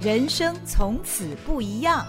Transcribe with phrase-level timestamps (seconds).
[0.00, 2.06] 人生从此不一样。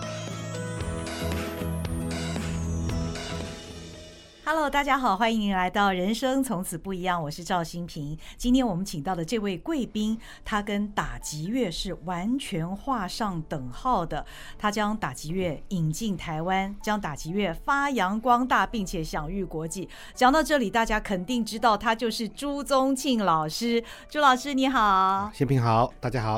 [4.51, 8.17] Hello，大家好，欢迎您来到《人生从此不一样》，我是赵新平。
[8.35, 14.25] 今天我们请到的这位贵宾，他跟打击乐是完全画上等号的。
[14.57, 19.87] 他将打击乐引进台湾，将打击乐发扬光大，并且享誉国际。
[20.15, 23.83] 讲到这里，大家肯定知道他就是朱宗庆老师。
[24.09, 26.37] 朱老师你好，新平好，大家好。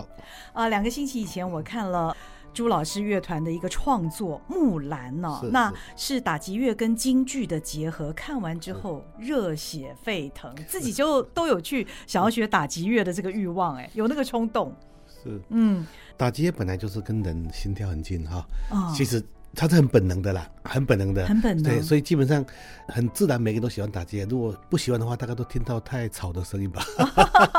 [0.51, 2.13] 啊、呃，两个星期以前我看了。
[2.53, 8.11] 朱老师乐团的一个创作《木兰》呢，那是打击乐跟京剧的结合。
[8.13, 14.75] 看完之后热血沸腾， 自己就都有去想要学打击乐的这个欲望，哎，有那个冲动。
[15.07, 15.85] 是，嗯，
[16.17, 18.45] 打击乐本来就是跟人心跳很近哈。
[18.71, 19.23] 哦，其实。
[19.53, 21.63] 他是很本能的啦，很本能的，很本能。
[21.63, 22.43] 对，所以基本上
[22.87, 24.19] 很自然，每个人都喜欢打击。
[24.29, 26.81] 如果不喜欢的话，大家都听到太吵的声音吧。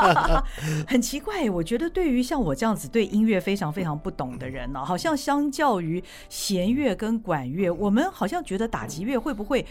[0.87, 9.65] 很奇怪，我觉得对于像我这样子对音乐非常非常不懂的人呢、啊，好像相较于弦乐跟管乐，我们好像觉得打击乐会不会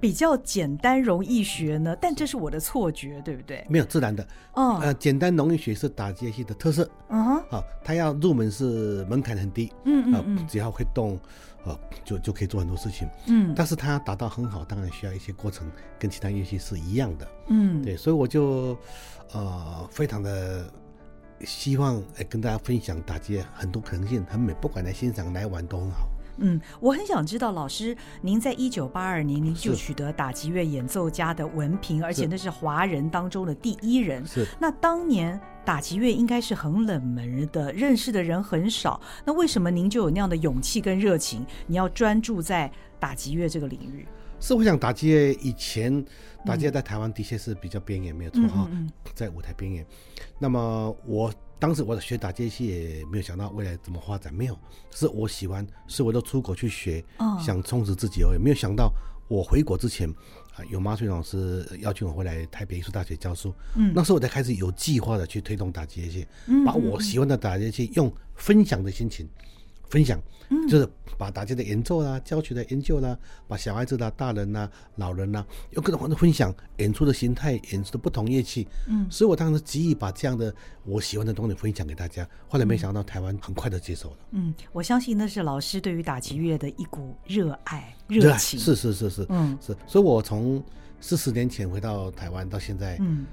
[0.00, 1.94] 比较简单容易学呢？
[2.00, 3.64] 但这是我的错觉，对不对？
[3.68, 6.88] 没有自然的，哦，呃，简单容易学是打击乐器的特色。
[7.08, 9.72] 嗯哼，好，它要入门是门槛很低。
[9.84, 11.18] 嗯嗯嗯，只要会动。
[11.62, 18.74] 呃，就就可以做很多事情，嗯，但是它达到很好，当然需要一些过程，跟其他乐器是一样的，嗯，对，所以我就
[19.34, 20.64] 呃非常的
[21.44, 26.08] 希望跟大家分享打击很多可能性，很美，不管来欣赏来玩都很好。
[26.38, 34.26] 嗯，我很想知道老师，您在一九八二年您就取得打击乐演奏家的文凭，而且那是华人当中的第一人。
[34.26, 35.40] 是，那当年。
[35.62, 38.98] 打击乐应该是很冷门的，认识的人很少。
[39.26, 41.44] 那为什么您就有那样的勇气跟热情？
[41.66, 44.08] 你要专注在打击乐这个领域？
[44.40, 46.02] 是我想打击乐以前，
[46.46, 48.68] 打击乐在台湾的确是比较边缘，没有错哈，
[49.14, 49.86] 在舞台边缘。
[50.38, 54.58] 那么我当时我学打街戏也没有想到未来怎么发展，没有，
[54.90, 57.04] 是我喜欢，是我都出国去学，
[57.38, 58.90] 想充实自己而已，没有想到
[59.28, 60.12] 我回国之前。
[60.68, 69.26] 有马水老师邀请我回来台北艺术大学教书，嗯，那时候我才开始有计划的去推动打击乐器，嗯，把我喜欢的打击乐器用分享的心情
[69.90, 70.18] 分享，
[70.48, 87.94] 嗯，就是把打击的演奏啦、教学的研究啦，把小孩子啦、大人啦、老人啦，有各种方式分享演出的形态、演出的不同乐器，嗯，所以我当时急于把这样的我喜欢的东西分享给大家，后来没想到台湾很快的接受了，嗯，我相信那是老师对于打击乐的一股热爱。
[88.06, 88.58] 热情。
[88.58, 89.58] 是是是是，嗯。
[89.60, 90.62] 是，所以我从
[91.00, 93.26] 四十年前回到台湾到现在，嗯，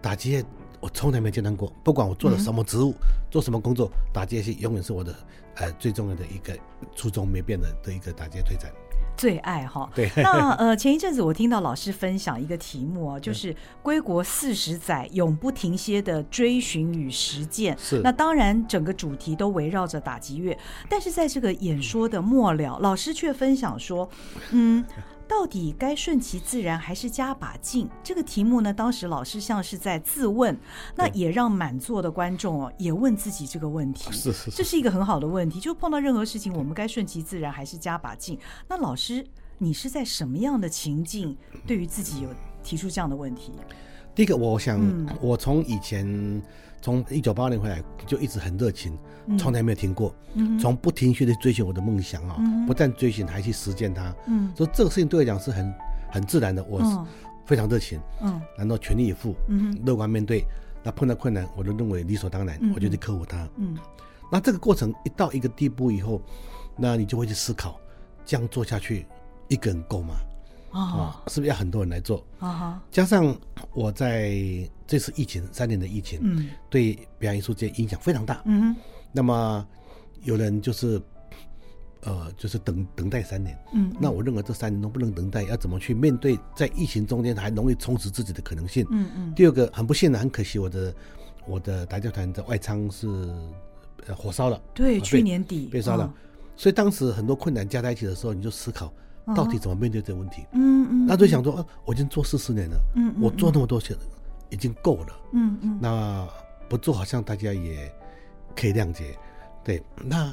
[0.00, 0.44] 打击乐
[0.80, 5.14] 我从来没间断过，不管我做了什么职务，嗯、做什么工作，打击乐是永远是我的
[5.56, 6.56] 呃最重要的一个
[6.94, 8.70] 初衷没变的的一个打击乐推展。
[9.16, 10.08] 最爱哈，对。
[10.22, 13.52] 那呃，前一阵子我听到老师分享一个题目啊，就是
[13.82, 17.76] 归国四十载永不停歇的追寻与实践。
[17.76, 18.00] 是。
[18.04, 20.56] 那当然，整个主题都围绕着打击乐，
[20.88, 24.08] 但是在这个演说的末了，老师却分享说，
[24.52, 24.84] 嗯。
[25.28, 27.88] 到底该顺其自然还是加把劲？
[28.02, 30.58] 这个题目呢，当时老师像是在自问，
[30.96, 34.10] 那也让满座的观众哦也问自己这个问题。
[34.12, 35.60] 是是是，这是一个很好的问题。
[35.60, 38.38] 就碰到任何事情，我们该顺其自然还是加把劲？
[38.66, 39.24] 那老师，
[39.58, 42.30] 你是在什么样的情境对于自己有
[42.62, 43.52] 提出这样的问题？
[44.14, 44.80] 第一个，我想，
[45.20, 46.42] 我从以前。
[46.80, 48.96] 从一九八二年回来就一直很热情，
[49.38, 50.14] 从来没有停过，
[50.60, 54.14] 从不停歇的追寻我的梦想啊，不但追寻还去实践它。
[54.26, 55.74] 嗯，所以这个事情对我讲是很
[56.10, 56.96] 很自然的，我是
[57.44, 60.44] 非常热情，嗯，然后全力以赴，嗯，乐观面对。
[60.82, 63.48] 那碰到困难，我都认为理所当然，我就去克服它。
[63.56, 63.76] 嗯，
[64.30, 66.22] 那这个过程一到一个地步以后，
[66.76, 67.78] 那你就会去思考，
[68.24, 69.04] 这样做下去，
[69.48, 70.14] 一个人够吗？
[70.78, 72.24] 啊，是不是要很多人来做？
[72.38, 73.36] 啊，加上
[73.72, 74.32] 我在
[74.86, 78.40] 这次疫情三年的疫情，嗯，对表演艺术界影响非常大。
[78.44, 78.74] 嗯，
[79.12, 79.66] 那么
[80.22, 81.00] 有人就是，
[82.02, 83.58] 呃，就是等等待三年。
[83.74, 88.86] 嗯，那我认为这三年都不能等待，要怎么去面对在疫情中间还容易充实自己的可能性？
[88.90, 89.34] 嗯嗯。
[89.34, 90.94] 第二个很不幸的，很可惜，我的
[91.46, 93.06] 我的打教团的外仓是
[94.06, 94.62] 呃火烧了。
[94.74, 96.12] 对，去年底被烧了。
[96.56, 98.92] 所以当时很多困难加在一起的时候，你就思考。
[99.34, 100.44] 到底怎么面对这个问题？
[100.52, 103.96] 嗯嗯，那就想说，啊，我已经做四十年了，嗯，我做那么多钱，
[104.50, 106.26] 已经够了，嗯嗯，那
[106.68, 107.92] 不做好像大家也
[108.56, 109.16] 可以谅解，
[109.64, 110.32] 对，那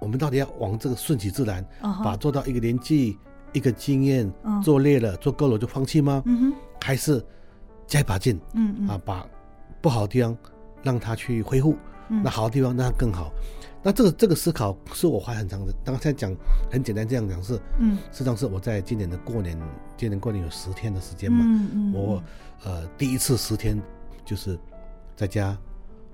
[0.00, 1.64] 我们到底要往这个顺其自然，
[2.04, 3.18] 把做到一个年纪、
[3.52, 4.30] 一个经验，
[4.62, 6.22] 做累了、做够了就放弃吗？
[6.26, 7.24] 嗯哼，还是
[7.86, 9.26] 加一把劲，嗯嗯，啊，把
[9.80, 10.36] 不好的地方
[10.82, 11.76] 让他去恢复，
[12.08, 13.32] 那好的地方让他更好。
[13.86, 16.34] 那这个这个思考是我花很长的，刚才讲
[16.68, 19.56] 很简单这样讲是，嗯，实际上是我在今年的过年，
[19.96, 22.20] 今年过年有十天的时间嘛，嗯嗯，我
[22.64, 23.80] 呃第一次十天
[24.24, 24.58] 就是
[25.14, 25.56] 在家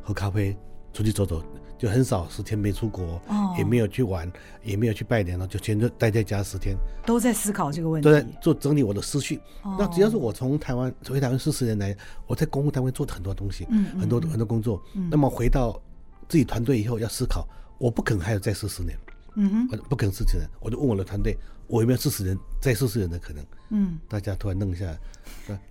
[0.02, 0.54] 喝咖啡，
[0.92, 1.42] 出去走走，
[1.78, 4.30] 就很少十天没出国，哦，也没有去玩，
[4.62, 6.76] 也没有去拜年了，就全都待在家十天，
[7.06, 9.40] 都在思考这个问题，都在做整理我的思绪。
[9.62, 11.96] 哦，那只要是我从台湾回台湾四十年来，
[12.26, 15.80] 我在公务单位做的很多东西，嗯，很多很多工作，嗯，那么回到
[16.28, 17.48] 自己团队以后要思考，
[17.78, 18.98] 我不可能还有再四十年，
[19.34, 21.36] 嗯哼，不可能四十年，我就问我的团队，
[21.66, 23.44] 我有没有四十年再四十年的可能？
[23.70, 24.86] 嗯，大家突然愣一下，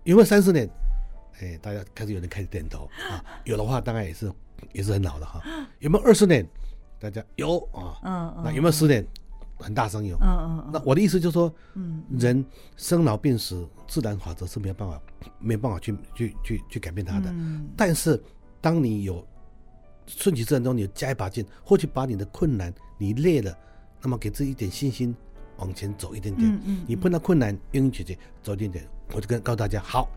[0.04, 0.70] 有没有三十年？
[1.40, 4.32] 哎，大家开始有人开始点头啊，有的话当然也是
[4.74, 5.42] 也是很好的哈。
[5.80, 6.48] 有没有二十年？
[7.00, 9.06] 大家有啊，嗯，那有没有十年？
[9.58, 10.70] 很大声有，嗯嗯。
[10.74, 12.44] 那我的意思就是说，嗯，人
[12.78, 15.00] 生老病死自然法则是没有办法
[15.40, 17.30] 没有办法去去去去改变它的。
[17.32, 17.70] 嗯。
[17.78, 18.20] 但是
[18.60, 19.24] 当你有
[20.08, 23.58] 顺其自然中，你加一把劲，或许把你的困难你累了，
[24.02, 25.16] 那么给自己一点信心，
[25.58, 26.50] 往前走一点点。
[26.50, 26.86] 嗯嗯。
[26.88, 30.10] 你碰到困难，愿意解决，走一点点，我就跟告诉大家好。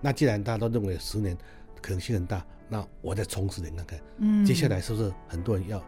[0.00, 1.36] 那既然大家都认为十年
[1.82, 5.82] 可能性很大，那我再冲十年看看，嗯，接下来是不是很多人要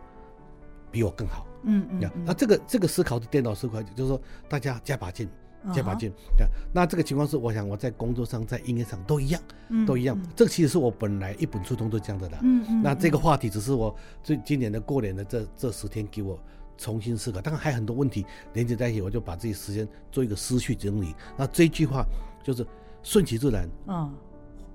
[0.90, 1.46] 比我更好？
[1.64, 5.28] 嗯嗯，那这个这个思考是颠倒思考，就是说大家加把劲，
[5.72, 6.52] 加把劲，对、uh -huh.
[6.72, 10.18] 那这个情况是，我想我在工作上，在音乐上都一样，嗯、都一样。
[10.34, 12.38] 这个其实是我本来一本初衷都这样的啦。
[12.42, 12.82] 嗯嗯。
[12.82, 16.38] 那这个话题只是我最今年的过年的这这十天给我
[16.76, 18.24] 重新思考，当然还有很多问题
[18.54, 21.14] 连接在一起，我就把自己时间做一个思绪整理。
[21.36, 22.04] 那这一句话
[22.42, 22.66] 就是。
[23.04, 24.14] 顺其自然，嗯，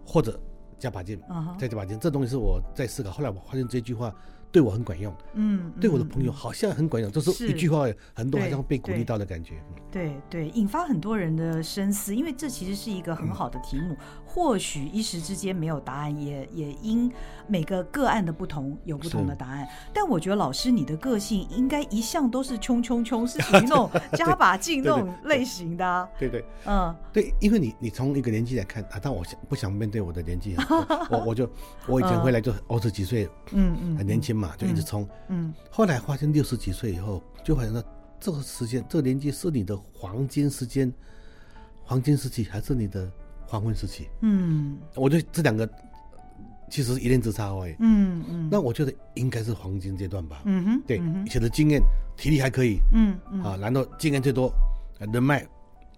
[0.06, 0.38] 或者
[0.78, 3.10] 加把劲，嗯，再加把劲，这东西是我在思考。
[3.10, 4.14] 后来我发现这句话
[4.52, 9.56] 对我很管用，嗯，对我的朋友好像很管用，就、嗯、是一句话，很多好像被鼓励到的感觉。
[9.92, 13.94] 对对，引发很多人的深思，因为这其实是一个很好的题目。
[13.94, 17.12] 嗯、或许一时之间没有答案，也也因
[17.48, 19.68] 每个个案的不同有不同的答案。
[19.94, 26.08] 但我觉得老师你的个性应该一向都是冲冲冲，是属于那种加把劲那种类型的、啊。
[26.20, 30.66] 对对，嗯，对，因为你你从一个年纪来看啊，但我想不想面对我的年纪 啊？
[31.10, 31.50] 我我就
[31.88, 37.84] 我以前回来就二十几岁，嗯嗯，很年轻嘛，就一直冲，嗯，后来发现六十几岁以后，就好像说。
[38.20, 40.92] 这个时间，这个年纪是你的黄金时间，
[41.84, 43.08] 黄金时期还是你的
[43.46, 44.10] 黄昏时期？
[44.22, 45.70] 嗯，我觉得这两个
[46.68, 47.76] 其实是一念之差而已。
[47.78, 50.42] 嗯嗯，那我觉得应该是黄金阶段吧。
[50.46, 50.98] 嗯哼，对，
[51.28, 51.80] 以前的经验、
[52.18, 52.80] 体力还可以。
[52.92, 54.52] 嗯嗯，啊，然后经验最多，
[55.14, 55.46] 人脉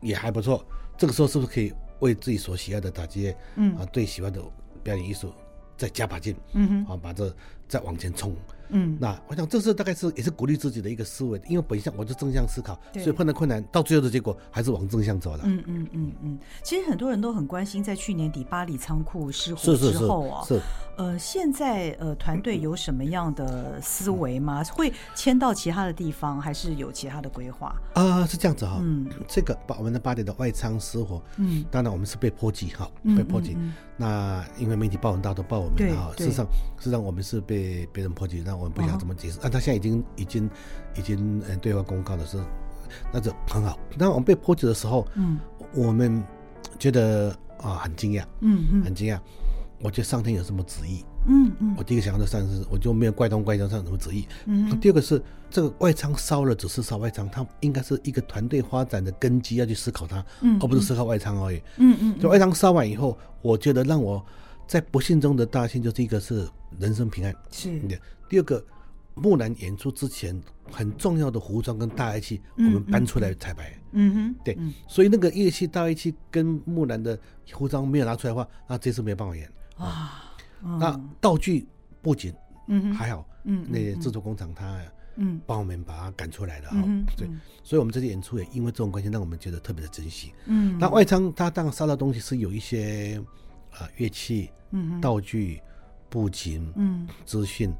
[0.01, 0.61] 也还不错。
[0.97, 3.37] 这个时候是不是可以为自己所喜爱的打击乐？
[3.55, 4.41] 嗯啊，最喜欢的
[4.83, 5.33] 表演艺术
[5.79, 6.35] 再加把劲？
[6.53, 7.33] 嗯哼，啊，把这
[7.67, 8.35] 再往前冲。
[8.71, 15.39] 嗯，那我想这是大概是也是鼓励自己的一个思维，因为本相我就正向思考，所以碰到困难到最后的结果还是往正向走了。
[15.43, 20.65] 嗯嗯嗯嗯，其实很多人都很关心，在去年底巴黎仓库失火之后啊，是，是，是，是
[20.97, 24.63] 呃，现在呃团队有什么样的思维吗？
[24.65, 27.69] 会迁到其他的地方，还是有其他的规划？
[27.95, 32.87] 啊、呃，是这样子哈、哦，嗯，这个把我们的巴黎的外仓失火，嗯，当然我们是被波及哈，
[33.17, 33.53] 被波及。
[33.53, 36.09] 嗯嗯嗯那因为媒体报很大，都报我们啊。
[36.17, 36.45] 事实上，
[36.77, 39.37] 事实上我们是被别人破解，那我们不想怎么解释。
[39.41, 40.49] 啊，他现在已经已经
[40.95, 42.41] 已经嗯对外公告的是，
[43.11, 43.77] 那就很好。
[43.97, 45.37] 那我们被破解的时候，嗯，
[45.75, 46.23] 我们
[46.79, 49.19] 觉得啊很惊讶，嗯嗯，很惊讶。
[49.81, 51.03] 我觉得上天有什么旨意？
[51.25, 54.27] 嗯嗯，我第一个想到的上是，我就没有怪东怪西上什么旨意。
[54.45, 61.61] 嗯，第二个是这个外仓烧了，只是烧外仓，它应该是一个团队发展的根基，要去思考它，嗯，而不是思考外仓而已。
[61.77, 64.25] 嗯嗯，就外仓烧完以后，我觉得让我
[64.67, 66.47] 在不幸中的大幸，就是一个是
[66.79, 67.79] 人生平安，是。
[68.29, 68.63] 第二个，
[69.15, 70.39] 木兰演出之前
[70.71, 73.73] 很重要的服装跟大乐器，我们搬出来彩排。
[73.91, 74.57] 嗯哼，对，
[74.87, 77.19] 所以那个乐器大乐器跟木兰的
[77.51, 79.51] 服装没有拿出来的话，那这次没有办法演。
[79.77, 80.25] 啊。
[80.61, 81.67] 那道具
[82.01, 82.33] 布景，
[82.67, 84.79] 嗯，还好，嗯，那些制作工厂他，
[85.15, 86.83] 嗯，帮我们把它赶出来了哈，
[87.17, 87.27] 对，
[87.63, 93.21] 所以我们这次演出也因为这种关系，让我们觉得特别的珍惜，嗯，那外仓它当然烧的东西是有一些
[93.71, 95.61] 啊乐器，嗯，道具，
[96.09, 97.73] 布景，嗯，资讯，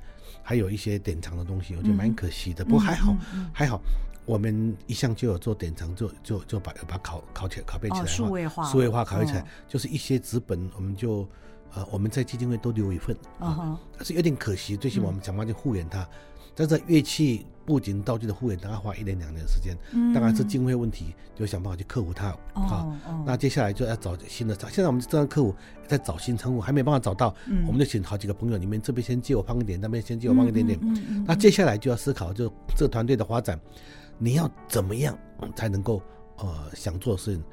[0.44, 3.16] 还有一些典藏的东西，我觉得蛮可惜的，不过还好，
[3.54, 3.80] 还好，
[4.26, 11.28] 我们一向就有做典藏，就就就把把拷拷起来拷贝起来，数位化，数位化拷贝起来，就是一些纸本，我们就。
[11.76, 13.78] 呃，我们在基金会都留一份，啊、uh.
[13.96, 14.76] 但是有点可惜。
[14.76, 16.08] 最起码我们想办法去复原它，
[16.56, 19.78] 但是乐器、布景、道具的复原，大概花一年两年的时间。
[19.94, 22.30] 嗯，当然是经费问题，就想办法去克服它。
[22.30, 24.56] 啊、uh -huh.，那接下来就要找新的。
[24.72, 25.56] 现在我们正在克服，
[25.88, 27.36] 在找新仓库，还没办法找到。
[27.46, 30.80] 嗯，我们就请好几个朋友，你们这边先借我放一点，那边先借我放一点点。
[31.26, 33.60] 那接下来就要思考，就这个团队的发展，
[34.18, 35.16] 你要怎么样
[35.56, 36.02] 才能够
[36.38, 37.44] 呃想做的事情，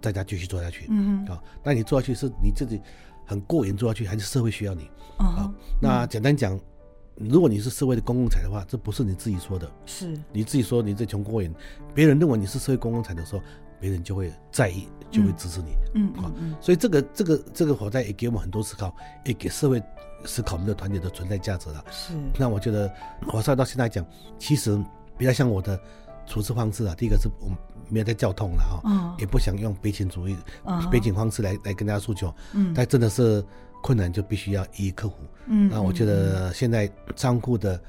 [0.00, 0.86] 大家继续做下去。
[0.90, 1.32] 嗯嗯。
[1.32, 2.80] 啊，那你做下去是你自己。
[3.28, 6.56] 很过瘾做下去，还是社会需要你啊？Uh 那简单讲、
[7.18, 11.54] 嗯，如果你是社会的公共财的话，这不是你自己说的，是你自己说你这穷过瘾。
[11.94, 13.42] 别人认为你是社会公共财的时候，
[13.78, 15.72] 别人就会在意，就会支持你。
[15.94, 16.56] 嗯嗯嗯。
[16.60, 18.94] 所以这个这个这个火灾也给我们很多思考，
[19.24, 19.82] 也给社会
[20.24, 21.84] 思考我们的团体的存在价值了。
[21.90, 22.14] 是。
[22.38, 22.90] 那我觉得
[23.26, 24.04] 火烧到现在讲，
[24.38, 24.82] 其实
[25.16, 25.78] 比较像我的
[26.28, 26.94] 处置方式啊。
[26.94, 27.56] 第一个是我们
[27.88, 30.36] 没有在叫痛了哈，嗯，也不想用悲情主义、
[30.90, 32.32] 悲情方式来来跟大家诉求。
[32.52, 32.72] 嗯。
[32.74, 33.44] 但真的是
[33.82, 35.16] 困难就必须要一一克服。
[35.46, 35.68] 嗯。
[35.68, 37.80] 那我觉得现在仓库的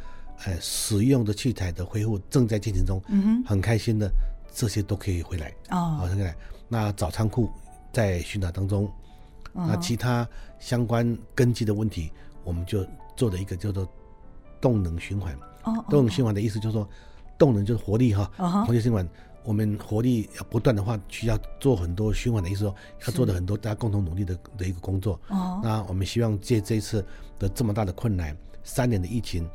[0.46, 3.00] 呃使用的器材的恢复正在进行中。
[3.10, 3.44] 嗯哼。
[3.44, 4.10] 很开心的。
[4.52, 6.36] 这些都可以回来哦，好，回来。
[6.68, 7.52] 那找仓库
[7.94, 8.86] 在寻找当中，
[9.54, 10.28] 哦、那其他
[10.58, 12.12] 相关根基的问题，
[12.44, 12.84] 我们就
[13.16, 13.88] 做了一个叫做
[14.60, 15.38] 动能循环。
[15.66, 16.90] 哦，动能循环的意思就是说，
[17.40, 18.30] 动能就是活力哈，
[18.68, 19.08] 活力循环。
[19.44, 22.76] 我们活力要不断的话，需要做很多循环的意思说，
[23.08, 25.20] 要做的很多大家共同努力的的一个工作。
[25.30, 27.04] 哦，那我们希望借这一次
[27.40, 29.50] 的这么大的困难，三年的疫情，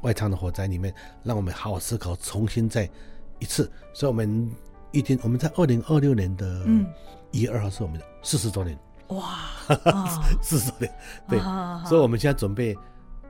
[0.00, 0.92] 外仓的火灾里面，
[1.22, 2.90] 让我们好好思考，重新再。
[3.38, 4.48] 一次，所以我们
[4.92, 6.64] 一天，我们在二零二六年的
[7.32, 8.78] 一月二号是我们的四十周年。
[9.08, 9.50] 哇，
[10.40, 10.94] 四十周年，
[11.28, 11.40] 对，
[11.88, 12.78] 所以我们现在准备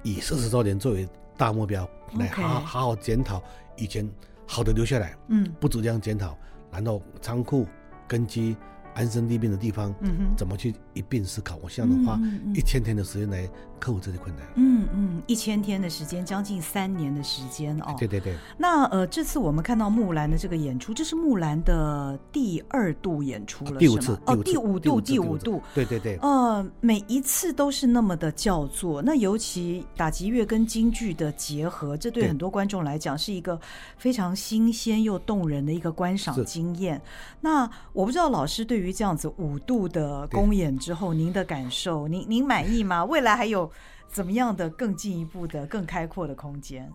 [0.03, 1.09] 以四十周年作为
[1.43, 1.89] 大目标，
[2.21, 3.43] 来好好好好检讨
[3.77, 4.09] 以前
[4.47, 6.39] 好的留下来，嗯，不止这样检讨，
[6.71, 7.67] 然后仓库
[8.07, 8.57] 根基。
[8.95, 11.57] 安身立命的地方，嗯，怎么去一并思考？
[11.63, 12.21] 我希望能花
[12.55, 13.49] 一千天的时间来
[13.83, 14.47] 克服这些困难。
[14.55, 17.97] 嗯嗯，一千天的时间，将近三年的时间哦。
[17.99, 18.37] 对对对。
[18.57, 25.62] 那呃，这次我们看到木兰的这个演出，这是木兰的第二度演出了，第五次哦，第五度，第五度。
[25.75, 26.19] 对对对。
[26.19, 29.01] 呃，每一次都是那么的叫做。
[29.01, 33.59] 那尤其打击乐跟京剧的结合，这对很多观众来讲是一个
[33.97, 37.01] 非常新鲜又动人的一个观赏经验。
[37.41, 38.83] 那我不知道老师对。
[38.83, 43.05] 于这样子五度的公演之后，您的感受，您您满意吗？
[43.05, 43.71] 未来还有
[44.12, 46.88] 怎么样的更进一步的、更开阔的空间？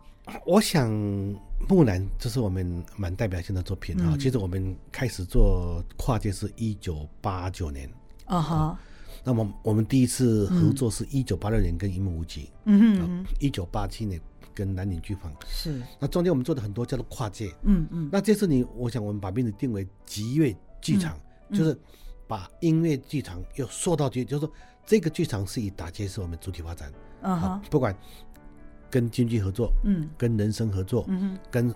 [0.45, 0.91] 我想
[1.67, 4.15] 《木兰》这是我们蛮代表性的作品啊。
[4.19, 7.89] 其实我们开始做跨界是一九八九年
[8.25, 8.79] 啊哈。
[9.23, 14.21] 那么我们第一次合作是一九八六年跟一木无极，嗯嗯，一九八七年
[14.53, 15.81] 跟南岭剧坊是。
[15.99, 18.09] 那中间我们做的很多叫做跨界，嗯嗯。
[18.11, 21.19] 那这次你，我想我们把名字定为集乐剧场。
[21.53, 21.79] 就是
[22.27, 24.53] 把音乐剧场又说到剧，就是说
[24.85, 26.91] 这个剧场是以打击是我们主体发展，
[27.31, 27.95] 啊，不管
[28.89, 31.73] 跟经济合作，嗯，跟人生合作，嗯，跟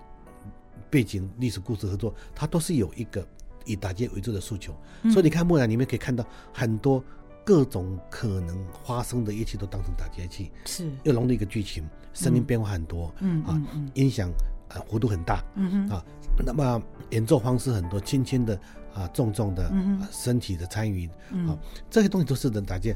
[0.89, 3.25] 背景历史故事合作，它都是有一个
[3.65, 4.74] 以打击为主的诉求。
[5.12, 7.03] 所以你看木兰里面可以看到很多
[7.43, 13.62] 各种可能发生的一切都当成打击器，是又融入一个剧情，声音变化很多，嗯啊，
[13.93, 14.29] 音响
[14.70, 16.03] 啊幅度很大，嗯啊，
[16.46, 18.60] 那么演奏方式很多，轻轻的。
[18.93, 19.72] 啊，重重的
[20.12, 21.58] 身体的参与，嗯、啊，
[21.89, 22.93] 这些东西都是能搭建。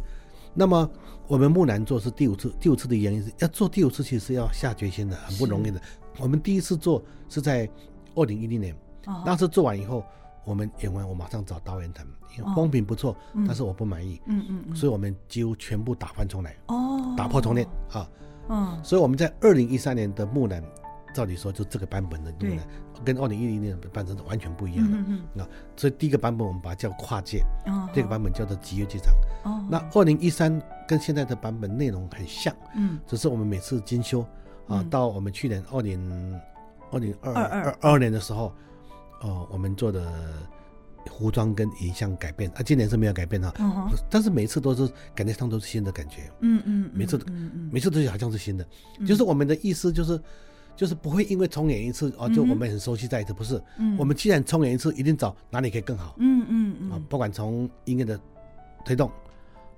[0.56, 0.90] 那么
[1.28, 5.80] 我们木兰做是第五次，第五次的原因是要做第五次，其实是要下决心的，很不容易的。
[6.18, 7.70] 我们第一次做是在
[8.16, 8.74] 二零一零年，
[9.08, 10.04] 哦、那次做完以后，
[10.46, 12.08] 我们演完我马上找导演谈，
[12.38, 14.76] 因为风评不错，哦、但是我不满意，嗯嗯，嗯。
[14.76, 18.10] 所以我们几乎全部打翻重来，哦，打破重练啊，
[18.48, 20.64] 嗯，所以我们在二零一三年的木兰。
[21.16, 22.60] 照理说，就这个版本的木兰，
[23.06, 24.98] 跟二零一零年的版本是完全不一样的。
[24.98, 25.48] 嗯嗯。
[25.78, 27.42] 所以第一个版本我们把它叫跨界，
[27.94, 29.14] 这个版本叫做击乐剧场。
[29.46, 29.66] 哦。
[29.72, 34.28] 那二零一三跟现在的版本内容很像，嗯，只是我们每次精修
[34.68, 34.84] 啊。
[34.90, 36.38] 到我们去年二零
[36.92, 38.54] 二零二二二年的时候，
[39.22, 40.12] 哦，我们做的
[41.18, 43.54] 服装跟影像改变啊，今年是没有改变哈。
[44.10, 46.30] 但是每次都是感觉上都是新的感觉。
[46.42, 46.92] 嗯嗯。
[46.94, 47.18] 每次，
[47.72, 48.68] 每次都好像是新的，
[49.08, 50.22] 就是我们的意思就是。
[50.76, 53.62] 就是不会因为重演一次哦，就我们很熟悉再一次，不是？
[53.78, 56.16] 嗯，我们既然重演一次，一定找哪里可以更好。
[56.20, 56.92] 嗯嗯嗯。
[56.92, 58.20] 啊，不管从音乐的
[58.84, 59.10] 推动，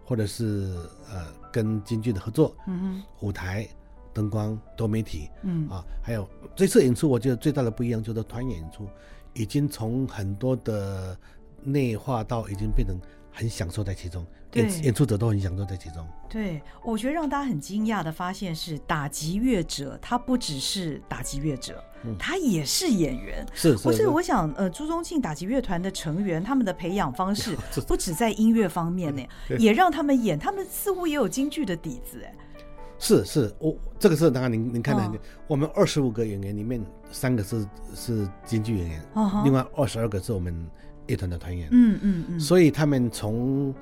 [0.03, 0.75] 或者是
[1.11, 3.67] 呃跟京剧的合作，嗯嗯，舞台、
[4.13, 8.87] 灯光、多媒体，嗯啊，还有这次演出，我觉得最大的不一样就是团演出，
[9.33, 11.17] 已经从很多的
[11.61, 12.99] 内化到已经变成
[13.31, 14.25] 很享受在其中。
[14.53, 16.07] 演演出者都很享受在其中。
[16.29, 23.45] 对，我觉得让大家很惊讶的发现是，打击乐者他不只是打击乐者，嗯、他也是演员。
[23.53, 27.55] 是，是，所以我想，呃，朱宗庆打击乐团的成员，他们的培养方式
[27.87, 29.21] 不止在音乐方面呢，
[29.57, 32.21] 也让他们演，他们似乎也有京剧的底子。
[32.23, 32.35] 哎，
[32.99, 40.53] 是是，我这个是当然您您看的，哦、我们二十五个演员里面，三个是是京剧演员，哦、另外二十二个是我们
[41.05, 41.69] 乐团的团员。
[41.71, 43.73] 嗯嗯嗯，所以他们从。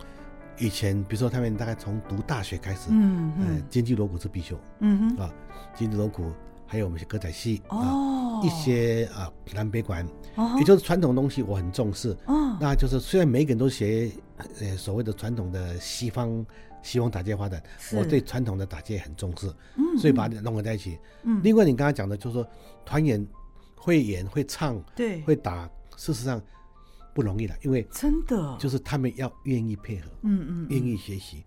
[0.58, 5.34] 以前，比如说他们大概从读大学开始，嗯嗯，京剧锣鼓是必修，嗯哼，啊，
[5.76, 6.32] 京剧锣鼓，
[6.66, 14.10] 还有我们些歌仔戏，哦，一些啊南北管，哦，也就是传统东西我很重视，哦，那就是虽然每个人都学，
[14.62, 16.46] 呃，所谓的传统的西方
[16.82, 17.62] 西方打击发展，
[17.94, 22.48] 我对传统的打击也很重视，嗯，所以把它融合在一起，嗯，另外你刚才讲的就是说
[22.86, 23.26] 团员
[23.76, 26.42] 会演会唱，对，会打，事实上
[27.16, 28.58] 不容易的，因为真的？
[28.60, 31.46] 就是他们要愿意配合，嗯嗯，愿意学习，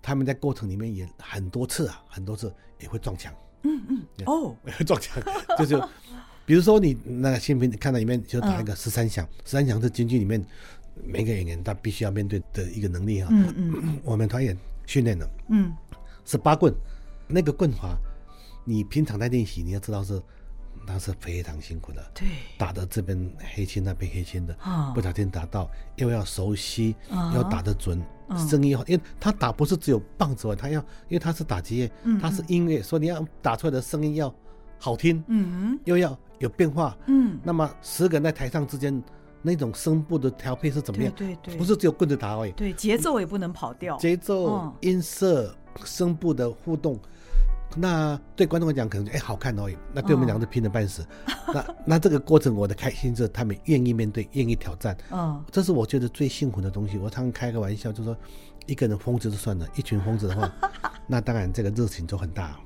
[0.00, 5.20] 他们在过程里面也很多次啊，很多次也会撞墙，嗯嗯，哦，也 会撞墙，
[5.58, 5.82] 就是
[6.46, 10.40] 比如说你那个新闻看到里面就打一个十三响，十三响是京剧里面
[11.04, 14.56] 每个演员他必须要面对的一个能力啊，嗯嗯， 我们团员
[14.86, 15.72] 训练的，嗯，
[16.24, 16.72] 十八棍，
[17.26, 17.98] 那个棍法，
[18.64, 20.22] 你平常在练习，你要知道是。
[20.86, 22.26] 那是非常辛苦的，对，
[22.58, 34.34] 打的这边黑青那边黑青的，哦、不小心打到，又要熟悉，哦、要打得准，哦、声音好，因为他打不是只有棒子哦，他要，因为他是打击乐，嗯、他是音乐，所以你要打出来的声音要
[34.78, 39.02] 好听，嗯，又要有变化，嗯，那么十个人在台上之间
[39.40, 41.12] 那种声部的调配是怎么样？
[41.16, 46.98] 对对对，不是只有棍子打而已，对，节奏也不能跑掉，节奏、哦、音色、声部的互动。
[47.76, 51.02] 那对观众来讲可能哎好看而已，那对我们讲是拼了半死。
[51.02, 54.96] 哦、那 那这个过程我的开心是他们愿意面对，愿意挑战。
[55.10, 56.98] 嗯，这是我觉得最幸福的东西。
[56.98, 58.16] 我常常开个玩笑，就说
[58.66, 60.52] 一个人疯子就算了，一群疯子的话，
[61.06, 62.56] 那当然这个热情就很大。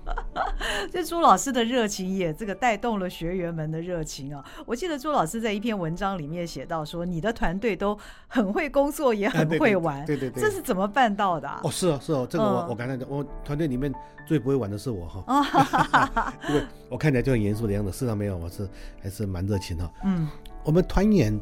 [0.92, 4.44] 这朱老师的热情也这个带动了学员们的热情啊！
[4.64, 10.04] 我记得朱老师在一篇文章里面写到说，你的团队都很会工作，也很会玩。
[10.06, 11.48] 对对对，这是怎么办到的？
[11.62, 13.92] 哦，是哦，是哦，这个我我刚才讲，我团队里面
[14.26, 16.32] 最不会玩的是我哈。
[16.48, 18.68] 因为我看起来就很严肃的样子，事实上没有，我是
[19.02, 19.90] 还是蛮热情哈。
[20.04, 20.28] 嗯，
[20.64, 21.38] 我们团员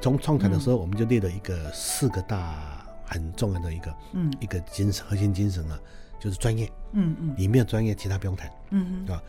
[0.00, 5.78] 从创团的时候，我们就列了一个四个大很重要的一个嗯一个精神核心精神啊。
[6.24, 9.22] 就是专业，嗯嗯，你没有专业，其他不用谈，嗯对吧？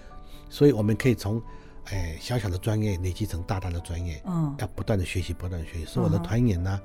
[0.50, 1.42] 所以我们可以从，
[1.88, 5.84] 哎，小小的专业累积成大大的专业，嗯，要不断的学习，不断的学习。
[5.86, 6.80] 所以我的团员呢，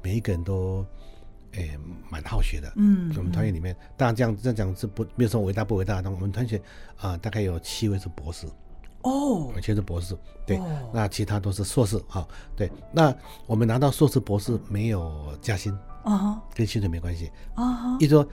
[0.00, 0.82] 每一个人都，
[1.52, 1.68] 哎，
[2.08, 6.58] 蛮好学的，嗯，我们团员里面，当然这样这样讲是不没有什么伟大不伟大，但我们团员
[6.96, 8.46] 啊，大概有七位是博士，
[9.02, 10.16] 哦，七位是博士，
[10.46, 10.58] 对，
[10.94, 13.14] 那其他都是硕士，哈，对，那
[13.46, 18.26] 我们拿到硕士博士没有加薪，啊，跟薪水没关系，啊，一说。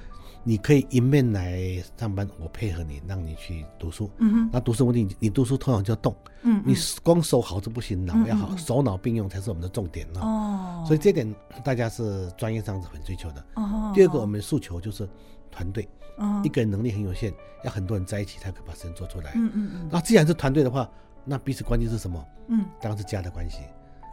[0.43, 1.61] 你可以一面来
[1.97, 4.09] 上班，我配合你，让你去读书。
[4.17, 6.15] 嗯哼，那读书问题，你读书通常就要动。
[6.43, 10.83] 嗯，你光手好是不行，脑要好，手脑并用才是我们的重点哦。
[10.87, 13.45] 所以这点大家是专业上是很追求的。
[13.55, 13.91] 哦。
[13.93, 15.07] 第二个，我们诉求就是
[15.51, 15.87] 团队。
[16.17, 16.41] 哦。
[16.43, 19.31] 一个人能力很有限，要很多人在一起才可以把事情做出来。
[19.35, 19.89] 嗯嗯嗯。
[19.91, 20.89] 那既然是团队的话，
[21.25, 22.25] 那彼此关系是什么？
[22.47, 23.59] 嗯，当然是家的关系。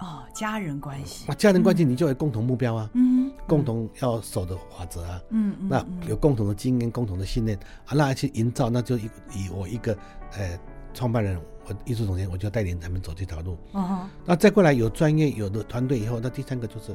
[0.01, 1.31] 哦，家人关系。
[1.31, 2.91] 啊家人关系，你就有共同目标啊。
[2.95, 3.31] 嗯。
[3.47, 5.21] 共同要守的法则啊。
[5.31, 5.69] 嗯嗯。
[5.69, 9.97] 那有共同的经验、共同的信念啊，那去营造，那就以以我一个
[10.37, 10.59] 呃
[10.93, 13.59] 创办人，我艺术总监，我就带领他们走这条路。
[13.73, 14.09] 哦。
[14.25, 16.93] 那再过来有专业、有的团队以后，那第三个就是，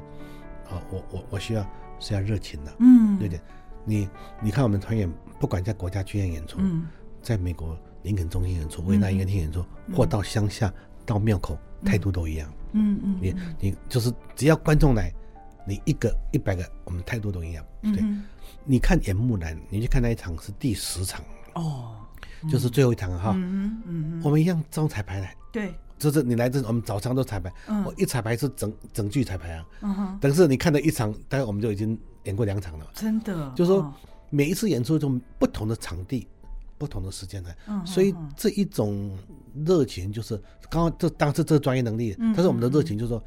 [0.69, 1.65] 啊，我我我需要
[1.99, 2.71] 是要热情的。
[2.79, 3.17] 嗯。
[3.17, 3.39] 对对。
[3.83, 4.07] 你
[4.39, 6.87] 你看我们团员，不管在国家剧院演出，嗯
[7.19, 10.71] 在美国林肯中心演出、维纳音乐厅演出，或到乡下、
[11.03, 12.51] 到庙口，态度都一样。
[12.73, 15.13] 嗯嗯，你你就是只要观众来，
[15.67, 17.65] 你一个一百个，我们态度都一样。
[17.81, 18.03] 对，
[18.63, 21.21] 你看演木兰，你去看那一场是第十场
[21.55, 21.95] 哦，
[22.49, 23.33] 就是最后一场哈。
[23.35, 25.35] 嗯嗯，我们一样招彩排来。
[25.51, 27.51] 对，就是你来这，我们早上都彩排，
[27.85, 29.65] 我一彩排是整整剧彩排啊。
[29.81, 32.87] 嗯哼，但是你看了一场，大概我们就已经演过两场了。
[32.93, 33.93] 真的，就是说
[34.29, 36.27] 每一次演出就不同的场地。
[36.77, 39.15] 不同的时间来，所以这一种
[39.65, 40.35] 热情就是
[40.69, 43.23] 刚刚这当时这个专业能力，但是我们的热情就是说，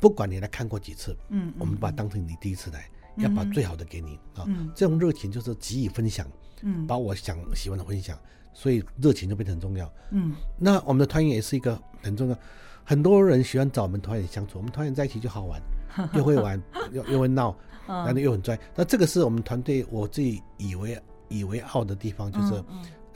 [0.00, 6.26] 不管你来看过几次，嗯，我们把它当成你第一次来，要把最好的给你啊，这种热情就是给予分享，
[6.62, 8.18] 嗯，把我想喜欢的分享，
[8.52, 12.38] 所以热情就变得很重要，嗯，那我们的团员也是一个很重要，
[12.84, 15.60] 很多人喜欢找我们团员相处，我们团员在一起就好玩，
[16.14, 16.60] 又会玩
[16.92, 21.00] 又又会闹， 然后又很专，那这个是我们团队我自己以为。
[21.28, 22.62] 以为傲的地方就是，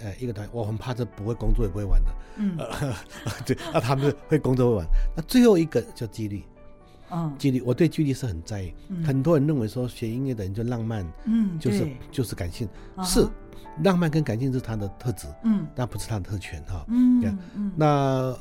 [0.02, 2.56] 呃，一个团，我很怕这不会工作也不会玩的，嗯，
[3.44, 4.86] 对，那他们会工作会玩，
[5.16, 6.42] 那最后一个叫纪律，
[7.10, 9.04] 嗯，纪律，我对纪律是很在意，嗯。
[9.04, 12.68] 很多人认为说学音乐的人就浪漫，嗯，就是就是感性，
[13.02, 13.26] 是
[13.82, 17.38] 浪漫跟感性是他的特质，嗯，但不是他的特权哈，嗯，
[17.76, 18.34] 那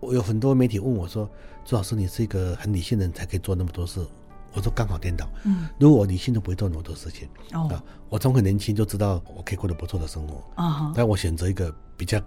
[0.00, 1.28] 我有很多媒体问我说，
[1.64, 4.06] 朱老师，你是一个很理性的人才可以做那么多事。
[4.52, 7.70] 我说刚好颠倒，嗯，如果我理性都不会做那么多事情，哦，
[8.08, 12.18] 我从很年轻就知道我可以过得不错的生活，啊，但我选择一个比较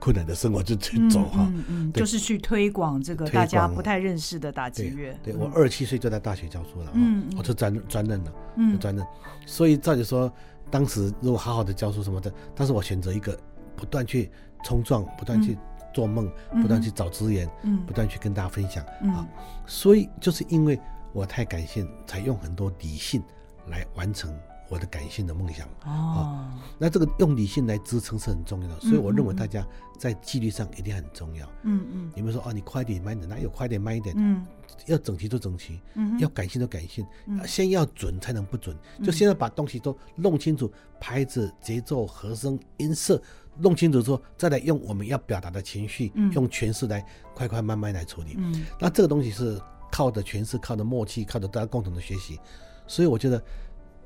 [0.00, 5.16] 困难的生活就去走哈，嗯嗯，就是去推广这个大家不太认识的打击乐。
[5.22, 9.06] 对，我二十七岁就在大学教书了，嗯，我就专专任了，嗯，专任，
[9.46, 10.32] 所以照理说，
[10.68, 13.38] 当时如果好好的教书什么的，但是我选择一个
[13.76, 14.28] 不断去
[14.64, 15.56] 冲撞，不断去
[15.94, 16.28] 做梦，
[16.60, 18.84] 不断去找资源，嗯，不断去跟大家分享，
[19.14, 19.24] 啊，
[19.64, 20.76] 所以就是因为。
[21.12, 23.22] 我太感性，才用很多理性
[23.68, 24.34] 来完成
[24.68, 26.48] 我的感性的梦想哦。
[26.78, 29.66] 那这个用理性来支撑是很重要的，所以我认为大家
[29.98, 31.46] 在纪律上一定很重要。
[31.62, 34.14] 嗯嗯，你们说哦，你快点慢点，哪有快点慢一点？
[34.18, 34.44] 嗯，
[34.86, 37.06] 要整齐就整齐，嗯，要感性就感性，
[37.46, 38.76] 先要准才能不准。
[39.02, 43.20] 就现在把东西都弄清楚，拍子、节奏、和声、音色
[43.58, 48.34] 弄清楚之后，再来用我们要表达的情绪，用诠释来快快慢慢来处理。
[48.38, 49.60] 嗯，那这个东西是
[49.92, 52.40] 靠的全是，靠的默契，靠的大家共同的学习。
[52.88, 53.40] 所以我觉得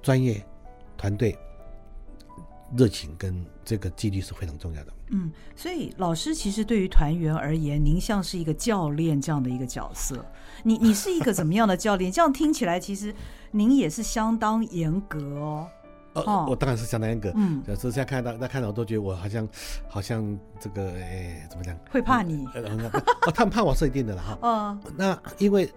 [0.02, 0.44] 专业。
[0.98, 1.38] 团队
[2.74, 4.92] 热情跟这个纪律是非常重要的。
[5.10, 10.24] 嗯，所以老师其实对于团员而言，您像是一个教练这样的一个角色。
[10.62, 12.10] 你你是一个怎么样的教练？
[12.10, 13.14] 这样听起来，其实
[13.50, 15.68] 您也是相当严格哦。
[16.22, 17.32] 哦，我当然是相当严格。
[17.34, 19.48] 嗯，有时候现在看到那看到我都觉得我好像
[19.88, 21.76] 好像这个哎怎么讲？
[21.90, 22.46] 会怕你？
[22.46, 24.38] 哦，他们怕我是一定的了哈。
[24.42, 25.72] 嗯，那因为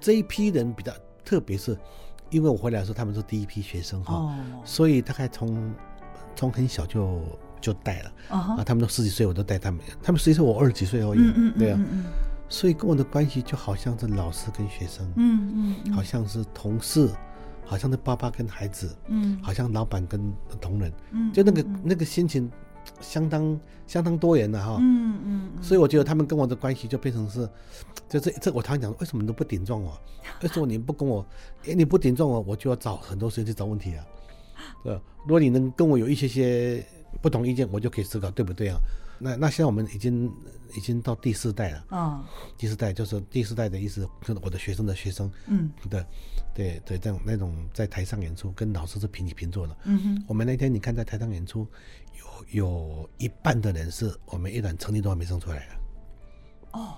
[0.00, 0.92] 这一批人比较
[1.24, 1.76] 特别是。
[2.30, 5.72] 因为我回来的时候，他们是第一批学生哈，哦、所以大概从
[6.34, 7.20] 从很小就
[7.60, 9.80] 就带了、哦、啊，他们都十几岁，我都带他们。
[10.02, 11.80] 他们实际上我二十几岁而已，对啊，
[12.48, 17.08] 所以跟我的关系就好像是老师跟学生，嗯嗯，嗯好像是同事，
[17.66, 22.50] 好像是爸爸跟孩子，嗯，好像老板跟同仁，嗯，就那个那个心情。
[23.00, 27.46] 相当相当多元的哈，嗯嗯，所以我觉得他们跟我的关系就变成是，
[28.08, 30.00] 就是这我常常讲，为什么你都不顶撞我？
[30.40, 31.26] 为什么你不跟我？
[31.66, 34.06] 哎，你不顶撞我，我就要找很多时间去找问题啊，
[34.84, 35.02] 对吧？
[35.24, 36.86] 如果你能跟我有一些些
[37.20, 38.78] 不同意见，我就可以思考对不对啊？
[39.18, 40.32] 那那现在我们已经
[40.76, 42.24] 已经到第四代了，啊，
[42.56, 46.04] 第四代就是第四代的意思，就是我的学生的学生，嗯，对，
[46.54, 51.66] 对对，这种那种在台上演出跟老师是平起平坐的，嗯哼，我们那天你看在台上演出。
[52.50, 55.74] 有有一半的人是我们乐团成绩都还没生出来的，
[56.72, 56.94] 哦，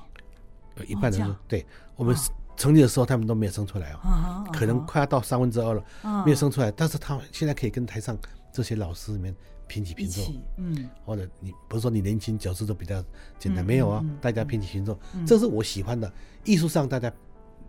[0.76, 2.14] 有一半的人对，我们
[2.56, 5.84] 成立的时候他们都没有生出来哦，可能快要到三分之二了，
[6.24, 8.16] 没有生出来，但是他们现在可以跟台上
[8.52, 9.34] 这些老师里面
[9.68, 10.24] 平起平坐，
[10.56, 13.04] 嗯，或者你不是说你年轻角色都比较
[13.38, 16.10] 简单，没有啊，大家平起平坐，这是我喜欢的，
[16.44, 17.12] 艺术上大家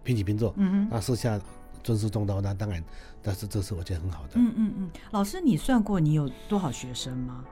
[0.03, 1.39] 平起平坐，嗯，那私下
[1.83, 2.83] 尊师重道，那当然，
[3.21, 7.43] 但是这是我觉得很好的，嗯嗯嗯，老师你算过你有多少学生吗？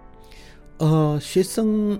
[0.77, 1.99] 呃，学生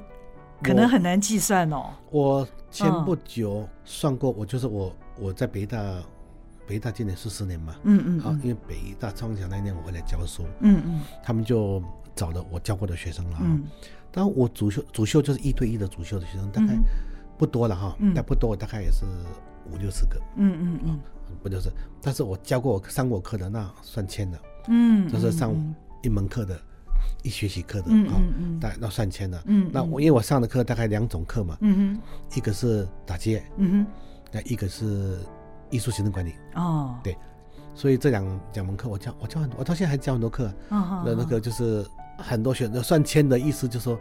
[0.64, 1.90] 可能很难计算哦。
[2.12, 6.02] 我前不久算过，我就是我我在北大，
[6.68, 11.82] 北大今年四十年嘛，嗯嗯，好，因为北大创想那年我回来教书，嗯嗯，他们就
[12.18, 13.46] 找的我教过的学生了，啊，
[14.12, 16.76] 当然我主修主修就是一对一的主修的学生，大概
[17.38, 19.06] 不多了哈，但不多，大概也是
[19.72, 21.00] 五六十个，嗯嗯嗯，
[21.44, 21.70] 不就是，
[22.02, 25.54] 但是我教过我上过课的那算千的，嗯，就是上
[26.02, 26.60] 一门课的。
[27.24, 33.72] 一学习课的，嗯嗯，大概要算钱的，嗯，那我因为我上的课大概两种课嘛，嗯哼，一个是打击乐，嗯。
[33.72, 33.92] 哼，
[34.32, 35.20] 那一个是
[35.70, 37.18] 艺术行政管理，哦，对，
[37.74, 41.86] 所以这两两门课我教我教很多，我到现在还教很多课，那那个就是
[42.18, 44.00] 很多选择算签的意思，就是说。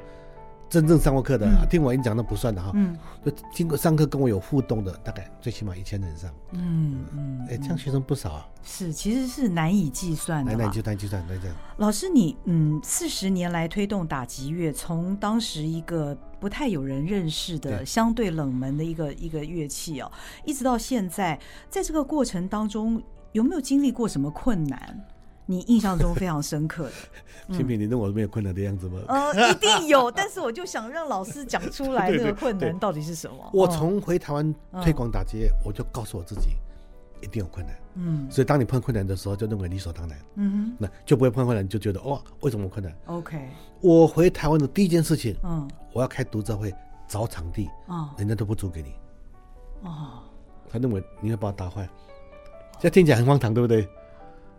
[0.68, 11.56] 真正上过课的，听我演讲那不算的哈，嗯，就经过上课跟我有互动的，大概最起码一千人以上，嗯嗯，哎，这样学生不少啊，是，其实是难以计算的，难以计算，计算对这样。
[11.76, 20.10] 老师，你嗯，四十年来推动打击乐，从当时一个不太有人认识的、相对冷门的一个一个乐器哦，
[20.44, 21.38] 一直到现在，
[21.70, 23.00] 在这个过程当中，
[23.30, 25.00] 有没有经历过什么困难？
[25.46, 26.84] 你印象中非常深刻
[27.48, 29.00] 的， 清平，你认为我没有困难的样子吗？
[29.08, 33.36] 呃，一定有，但是我就想让老师讲出来 那个困难到底是什么。
[33.52, 36.50] 我从回台湾推广打击，我就告诉我自己，
[37.22, 37.74] 一定有困难。
[37.94, 40.18] 嗯，所以当你碰困难的时候，就认为理所当然。
[40.34, 43.48] 嗯哼，那就不会碰困难，就觉得哦，为什么困难？OK。
[43.80, 46.74] 我回台湾的第一件事情，嗯，我要开读者会，
[47.06, 48.92] 找场地，啊，人家都不租给你。
[49.82, 50.22] 哦，
[50.68, 51.88] 他认为你会把我打坏，
[52.80, 53.88] 这听起来很荒唐，对不对？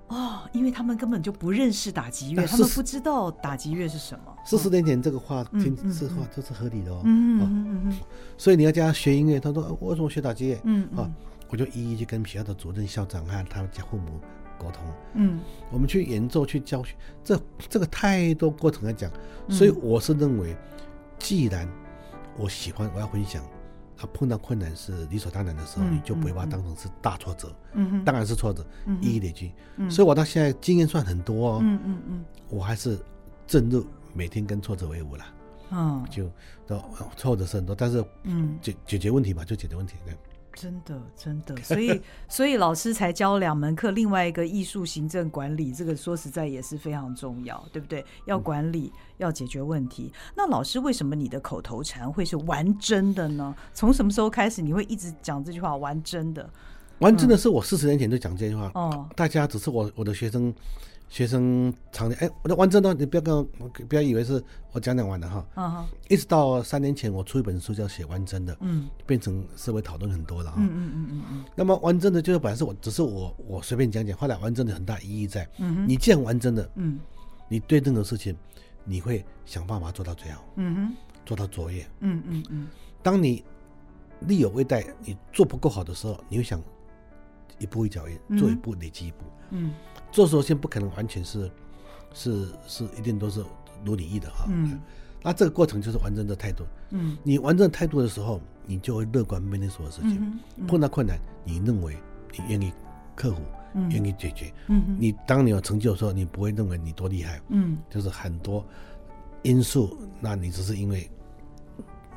[0.07, 4.33] 哦，因为他们根本就不认识打击乐，他们不知道打击乐是什么。
[4.45, 7.01] 四十年前这个话听这话都是合理的哦。
[7.03, 7.97] 嗯嗯嗯，
[8.37, 10.59] 所以你要叫他学音乐，他说我为什么学打击乐？
[10.63, 11.09] 嗯啊，
[11.49, 14.21] 我就一一去跟学校的主任、校长还有他们家父母
[14.57, 14.81] 沟通。
[15.15, 15.39] 嗯，
[15.71, 19.11] 我们去演奏、去教学，这这个太多过程来讲，
[19.49, 20.55] 所以我是认为，
[21.19, 21.67] 既然
[22.37, 23.43] 我喜欢，我要分享。
[23.97, 27.53] 他碰到困难是理所当然的时候，你就不会把它当成是大挫折。
[27.73, 28.65] 嗯，当然是挫折，
[29.01, 29.51] 一一累积。
[29.89, 31.59] 所以我到现在经验算很多哦。
[31.61, 32.99] 嗯嗯嗯，我还是
[33.47, 35.25] 正入每天跟挫折为伍了。
[35.71, 36.31] 嗯，就
[36.65, 36.81] 都
[37.17, 39.95] 挫折是很多，但是嗯，解解决问题嘛，就解决问题。
[40.05, 40.15] 对。
[40.59, 48.03] 真的，真的， 所以，所以老师才教两门课，另外一个艺术行政管理，这个说实在也是非常重要，对不对？
[48.25, 50.11] 要管理，要解决问题。
[50.35, 53.55] 那老师，为什么你的口头禅会是玩真的呢？
[53.73, 55.75] 从什么时候开始你会一直讲这句话？
[55.75, 56.49] 玩真的，
[56.99, 58.71] 玩真的是我四十年前就讲这句话。
[58.73, 60.51] 哦，大家只是我我的学生
[61.09, 65.87] 学生常年哎，我的完整的，你不要跟我不要以为是我讲讲完了哈。
[66.09, 70.57] 一直到三年前，我出一本书叫《写完整的》，嗯，变成社会讨论很多了哈。
[70.59, 71.45] 嗯嗯嗯嗯嗯。
[71.55, 75.47] 那么完整的，就是本来是我只是我我随便讲讲，后来完整的很大意义在。
[75.87, 76.99] 你既然完整的，嗯，
[77.47, 78.35] 你对任何事情，
[78.83, 80.43] 你会想办法做到最好。
[80.55, 80.95] 嗯哼。
[81.25, 81.85] 做到卓越。
[81.99, 82.67] 嗯嗯嗯。
[83.03, 83.43] 当你
[84.21, 86.61] 力有未逮，你做不够好的时候，你会想
[87.59, 89.17] 一步一脚印，做一步累积一步。
[89.51, 89.73] 嗯。
[90.11, 91.51] 做时候先不可能完全是，
[92.13, 93.43] 是是一定都是
[93.83, 94.45] 如你意的哈。
[94.49, 94.79] 嗯。
[95.23, 96.63] 那这个过程就是完整的态度。
[96.91, 97.17] 嗯。
[97.23, 100.15] 你完整的态度的时候，你就会乐观面对所有事情。
[100.15, 101.97] 嗯嗯、碰到困难，你认为
[102.31, 102.71] 你愿意
[103.15, 103.41] 克服，
[103.73, 104.53] 嗯、愿意解决。
[104.67, 104.95] 嗯。
[104.99, 107.41] 你当你有成就的时候，你不会认为你多厉害。
[107.49, 107.77] 嗯。
[107.89, 108.65] 就是很多
[109.43, 111.09] 因素，那你只是因为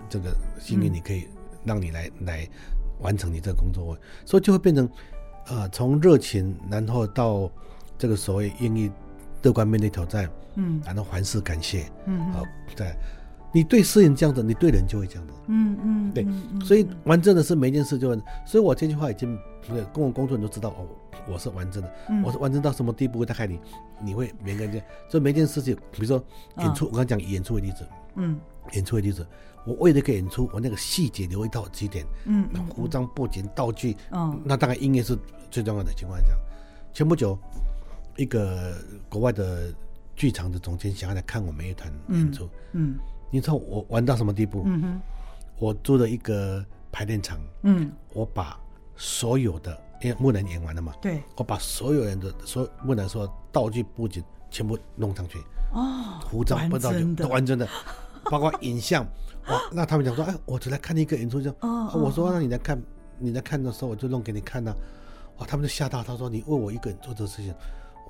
[0.08, 1.26] 这个幸运，你可以
[1.64, 2.48] 让你来、嗯、来
[3.00, 4.88] 完成你这个工作，所以就会变成，
[5.50, 7.50] 呃，从热情，然后到。
[8.00, 8.90] 这个所谓愿意
[9.42, 12.42] 乐观面对挑战，嗯，然后凡事感谢，嗯，好，
[12.74, 12.94] 对，
[13.52, 16.26] 你对事情这样子，你对人就会这样子，嗯嗯，对，
[16.64, 18.08] 所以完整的是每一件事就，
[18.46, 19.38] 所以我这句话已经，
[19.92, 20.88] 跟我工作人都知道哦，
[21.30, 21.92] 我是完整的，
[22.24, 23.22] 我是完整到什么地步？
[23.22, 23.60] 大概你
[24.02, 26.22] 你会每个人，所以每件事情，比如说
[26.58, 27.86] 演出，我刚讲演出为例子，
[28.16, 28.38] 嗯，
[28.72, 29.26] 演出为例子，
[29.64, 35.16] 我为了个演出，我那个细节留意到几点，嗯，服装布景道具，嗯，那大概音乐是
[35.50, 36.34] 最重要的情况下，
[36.92, 37.38] 前不久。
[38.16, 38.74] 一个
[39.08, 39.72] 国外的
[40.14, 42.98] 剧场的总监想要来看我们一团演出，嗯，嗯，
[43.30, 44.62] 你知道我玩到什么地步？
[44.66, 45.00] 嗯哼，
[45.58, 48.60] 我租了一个排练场，嗯，我把
[48.94, 55.38] 所有的因为木兰演完了嘛，对，我把所有人的所木兰说道具布景全部弄上去，
[55.72, 57.68] 哦，服装不道具都完整的，
[58.30, 59.04] 包括影像，
[59.48, 62.80] 哇， 那他们讲说，哎，我只来看一个演出就，哦，我说那你来看，
[63.18, 64.74] 你来看的时候我就弄给你看呢，
[65.38, 67.54] 哇，他们就吓到，他说你为我一个人做这个事情。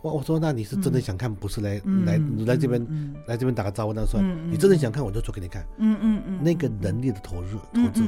[0.02, 1.74] 我我说，那你是真的想看，不是来
[2.06, 4.24] 来来这边来这边打个招呼那算。
[4.50, 5.62] 你真的想看，我就做给你看。
[5.76, 6.42] 嗯嗯嗯。
[6.42, 8.02] 那个能力的投入、投资、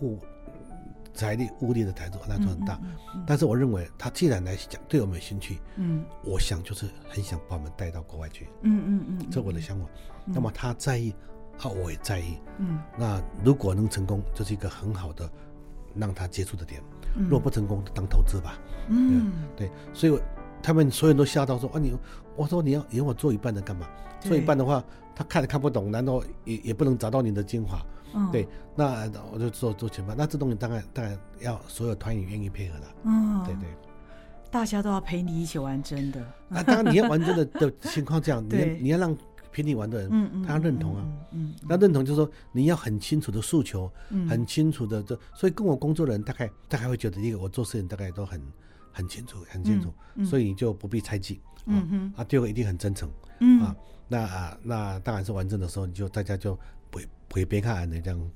[0.00, 0.18] 物
[1.16, 2.78] 财力、物力的投入，那就很大。
[3.26, 8.48] 但是我认为，他既然来讲对我们有兴趣，嗯，我想就是很想把我们带到国外去。
[8.62, 9.30] 嗯嗯嗯。
[9.30, 9.86] 这我的想法。
[10.26, 11.12] 那么他在意，
[11.58, 12.38] 啊，我也在意。
[12.58, 12.78] 嗯。
[12.96, 15.28] 那如果能成功，就是一个很好的
[15.94, 16.80] 让他接触的点。
[17.16, 18.58] 如果不成功，就当投资吧。
[18.88, 19.32] 嗯。
[19.56, 20.20] 对，所以。
[20.62, 21.96] 他们所有人都吓到说：“啊，你，
[22.34, 23.86] 我说你要你让我做一半的干嘛？
[24.18, 24.82] 做一半的话，
[25.14, 27.80] 他看都看不懂，难道也也不能找到你的精华？
[28.16, 30.16] 嗯、对，那我就做做全半。
[30.16, 32.86] 那这东西当然当然要所有团员愿意配合了。
[33.04, 33.68] 嗯，对对，
[34.50, 36.24] 大家都要陪你一起玩真的。
[36.48, 39.16] 那当然你要玩真的的情况这样，你要你要让
[39.52, 43.90] 陪你玩的人，嗯嗯，他要认同啊，嗯，那认同就是说你要很清楚的诉求，
[44.28, 48.40] 很清楚的这，所以跟我工作的人大概大概会觉得一个我做事情大概都很。
[48.96, 51.38] 很清楚，很清楚，嗯嗯、所以你就不必猜忌。
[51.66, 53.06] 嗯哼，啊，第二个一定很真诚。
[53.40, 53.76] 嗯啊，
[54.08, 56.58] 那啊，那当然是玩真的时候，你就大家就
[57.28, 58.30] 不会别看的这样。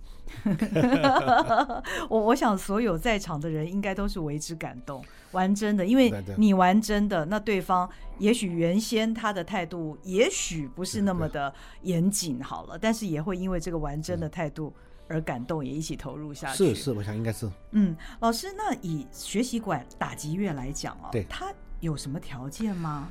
[2.09, 14.73] 我我想所有在场的人应该都是为之感动，玩真的，因为你玩真的，那对方也许原先他的态度也许不是那么的严谨，好了，但是也会因为这个玩真的态度。
[15.13, 16.73] 而感动，也一起投入下去。
[16.73, 17.51] 是是，我想应该是。
[17.73, 23.11] 嗯，老师，那以学习馆打击乐来讲哦，对，他有什么条件吗？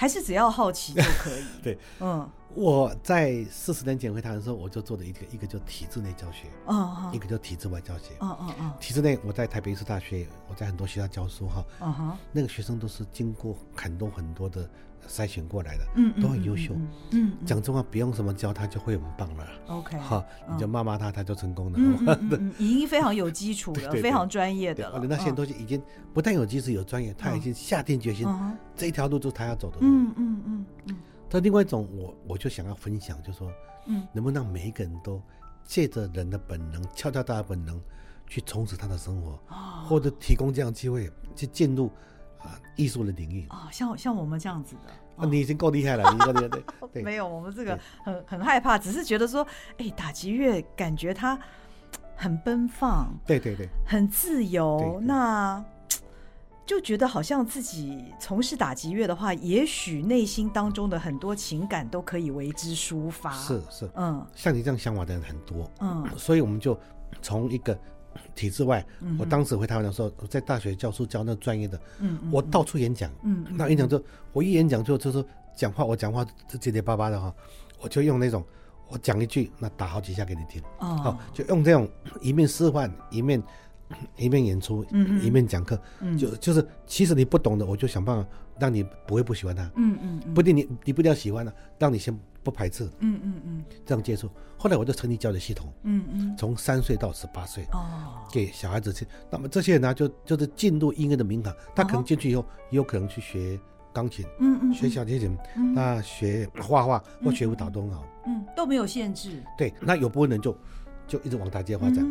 [0.00, 1.44] 还是只要好奇就可以？
[1.62, 8.72] 对，嗯，我在四十年前回台湾的时候，我就做了一个一个叫体制内教学，哦哦，一个叫体制外教学，哦哦哦。
[8.80, 14.66] 体制内，我在台北艺术大学，我在很多学校教书哈，哦哈，那个学生都是经过很多很多的。
[15.08, 16.74] 筛选过来的，嗯，都很优秀，
[17.10, 21.78] 嗯，讲真话不用什么教他就会很棒了，OK，好，你就骂骂他，他就成功了，
[22.30, 25.00] 嗯，已经非常有基础了，非常专业的了。
[25.08, 25.82] 那些东西已经
[26.14, 28.26] 不但有基础有专业，他已经下定决心，
[28.76, 30.96] 这一条路就是他要走的路，嗯嗯嗯嗯。
[31.28, 33.52] 但另外一种，我我就想要分享，就是说，
[33.86, 35.20] 嗯，能不能让每一个人都
[35.64, 37.80] 借着人的本能，敲敲他的本能，
[38.26, 39.38] 去充实他的生活，
[39.88, 41.90] 或者提供这样机会去进入。
[42.42, 46.48] 啊，艺术的领域啊，像像我们这样子的，啊，你已经够厉害了， 你够厉害。
[46.92, 49.46] 对，没有，我们这个很很害怕，只是觉得说，
[49.78, 51.38] 哎，打击乐感觉它
[52.16, 55.62] 很奔放，对对对，很自由，那
[56.64, 63.30] 就觉得好像自己从事打击乐的话，也许内心当中的很多情感都可以为之抒发。
[63.32, 66.78] 是是，嗯，像你这样想法的人很多，嗯，所以我们就
[67.20, 67.78] 从一个。
[68.34, 68.84] 体制外，
[69.18, 75.24] 我当时回台湾的时候，我在大学教书教那专业的，嗯，我到处演讲，嗯，那演讲就，我一演讲就就是
[75.56, 77.34] 讲话，我讲话就结结巴巴的哈，
[77.80, 78.44] 我就用那种，
[78.88, 81.88] 我讲一句，那打好几下给你听，哦，就用这种
[82.20, 83.42] 一面示范一面
[84.16, 90.34] 一面演出，嗯、一面讲课，嗯、就就是其实你不懂的，我就想办法让你不会不喜欢他，嗯嗯，嗯。
[90.34, 94.30] 不一定你你不一定要喜欢的，让你先不排斥，嗯嗯嗯，这样接触。
[94.56, 103.58] 后来我就成立教育系统，嗯嗯，从三岁到十八岁，哦，给小孩子去，那么这些人呢，就就是进入音乐的名堂，他可能进去以后，也有可能去学
[103.92, 105.36] 钢琴，嗯嗯，学小提琴，
[105.74, 110.56] 那学画画或学舞蹈都很好，嗯，都没有限制，对，那有部分人就。
[111.10, 112.06] 就一直往大街发展，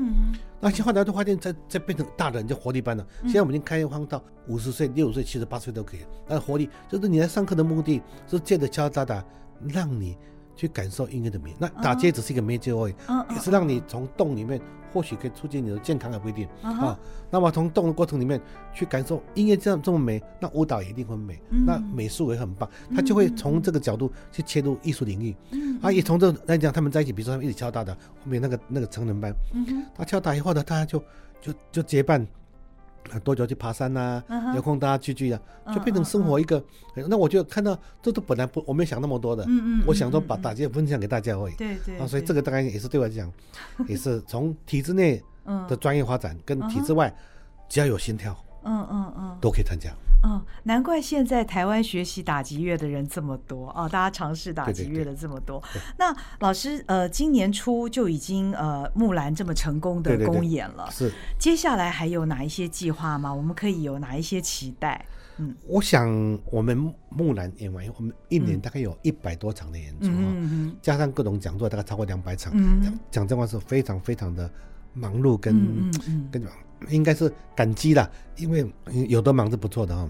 [0.59, 3.07] 那后来就发现，再再变成大人就活力班了。
[3.23, 6.01] 现在我们已经开放到五十岁、六十岁、七十八岁都可以。
[6.27, 9.25] 那活力就是你来上课的目的是借着敲敲打打，
[9.69, 10.17] 让你。
[10.59, 12.93] 去感受音乐的美，那打街只是一个媒介而已，
[13.29, 14.59] 也是让你从动里面
[14.91, 16.99] 或许可以促进你的健康，的不一定啊。
[17.31, 18.41] 那么从动的过程里面
[18.73, 25.33] 去感受音乐这样这么美，那舞蹈也一定会美，那美术也很棒，他就会从这个角度去切入艺术领域。
[25.81, 29.33] 啊，也从这来讲，他们在一起，比如说他们一起敲打的，后面那个那个成人班，
[29.95, 31.01] 他敲打以后呢，大家就
[31.39, 32.27] 就就结伴。
[33.23, 34.23] 多久去爬山呐、啊？
[34.27, 35.39] 嗯、哼有空大家聚聚啊，
[35.73, 36.57] 就变成生活一个。
[36.95, 39.43] 嗯嗯、那我就看到，这都本来不，我没想那么多的。
[39.47, 39.83] 嗯嗯。
[39.87, 41.55] 我想说把大家分享给大家而已。
[41.55, 41.97] 对对。
[41.97, 43.31] 啊，所以这个大概也是对我来讲，
[43.87, 45.23] 也是从体制内
[45.67, 47.13] 的专业发展跟体制外，
[47.67, 49.89] 只要有心跳，嗯嗯嗯，都可以参加。
[50.21, 55.59] 嗯，难怪现在台湾学习打击乐的人这么多哦，大家尝试打击乐的这么多。
[55.73, 61.09] 对对对，那老师，呃，今年初就已经呃木兰这么成功的公演了，是。
[61.39, 63.33] 接下来还有哪一些计划吗？
[63.33, 65.05] 我们可以有哪一些期待？
[65.37, 66.09] 嗯，我想
[66.51, 70.11] 我们木兰演完我们一年大概有一百多场的演出，
[70.81, 72.51] 加上各种讲座，大概超过两百场。
[72.53, 74.51] 嗯，讲讲真话是非常非常的
[74.93, 75.89] 忙碌跟
[76.29, 76.43] 跟。
[76.87, 78.65] 应该是感激啦，因为
[79.07, 80.09] 有的忙是不错的哈。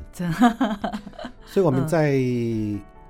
[1.45, 2.19] 所以我们在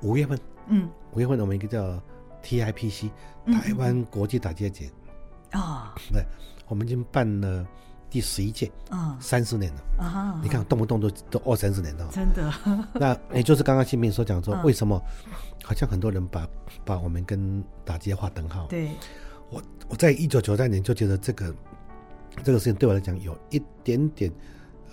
[0.01, 2.01] 五月份，嗯，五月份我们一个叫
[2.41, 3.09] TIPC
[3.45, 4.89] 台湾国际打击节
[5.51, 6.23] 啊，对，
[6.67, 7.67] 我们已经办了
[8.09, 10.39] 第十一届啊，三十年了啊。
[10.41, 12.53] 你看动不动都都二三十年了，真的。
[12.95, 14.97] 那也就是刚刚新民所讲说，为什么
[15.63, 16.47] 好像很多人把
[16.85, 18.67] 把我们跟打击划等号？
[18.67, 18.91] 对，
[19.49, 21.53] 我我在一九九三年就觉得这个。
[22.43, 24.31] 这个事情对我来讲有一点点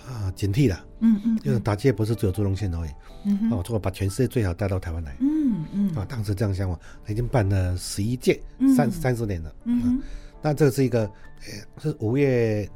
[0.06, 2.90] 啊警惕了，嗯嗯，因为打击不是只有朱龙宪而已，
[3.24, 8.40] 嗯哼，哦，如果把全世界最好带到台湾来，嗯嗯，啊，当时这样想法，已经办了十一届，
[8.76, 10.00] 三三十年了，嗯，
[10.42, 12.68] 那这个是一个，呃，是五月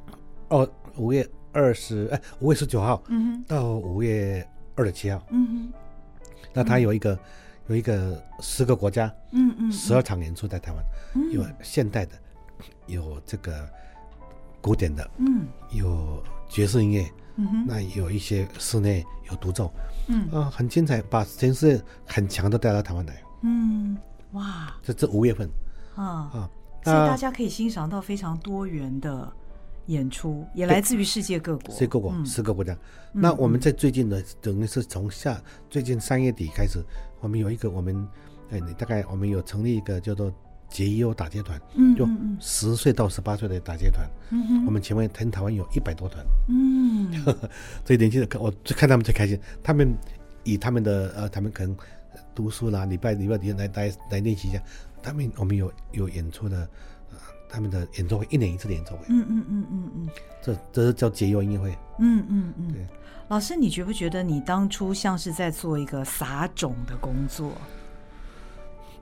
[0.48, 5.72] 二五月二十哎五月十九号，嗯到五月二十七号，嗯哼，
[6.52, 7.18] 那他有一个
[7.68, 10.84] 有一个十个国家，嗯嗯，十二场演出在台湾，
[11.32, 12.12] 有现代的，
[12.86, 13.68] 有这个。
[14.60, 19.72] 古典的，嗯，有爵士音乐，嗯哼，那有一些室内有独奏，
[20.08, 20.28] 嗯。
[20.30, 23.96] 啊，很精彩，把全世界很强的带到台湾来，嗯，
[24.32, 25.48] 哇，这这五月份，
[25.94, 26.50] 啊啊，
[26.84, 29.32] 所以大家可以欣赏到非常多元的
[29.86, 32.76] 演出，也来自于世界各国，世界各国，十个国家。
[33.12, 36.84] 那我们在最近的，等于是从下最近三月底开始，
[37.20, 38.06] 我们有一个我们，
[38.50, 40.32] 哎，大概我们有成立一个叫做。
[40.70, 41.60] 解忧打击团，
[41.96, 47.12] 就十岁到十八岁的打击团，嗯嗯、我们前面全台湾有一百多团，嗯，
[47.84, 49.92] 所以年轻人我就看他们最开心，他们
[50.44, 51.76] 以他们的呃，他们可能
[52.34, 54.62] 读书啦，礼拜礼拜天来来来练习一下，
[55.02, 56.56] 他们我们有有演出的，
[57.10, 57.16] 呃，
[57.48, 59.90] 他们的演奏会一年一次的演奏会，嗯嗯嗯嗯。
[59.96, 60.08] 嗯，
[60.40, 62.86] 这这是叫解忧音乐会，嗯嗯嗯，对，
[63.28, 67.52] 老师，你觉不觉得你当初像是在做一个撒种的工作？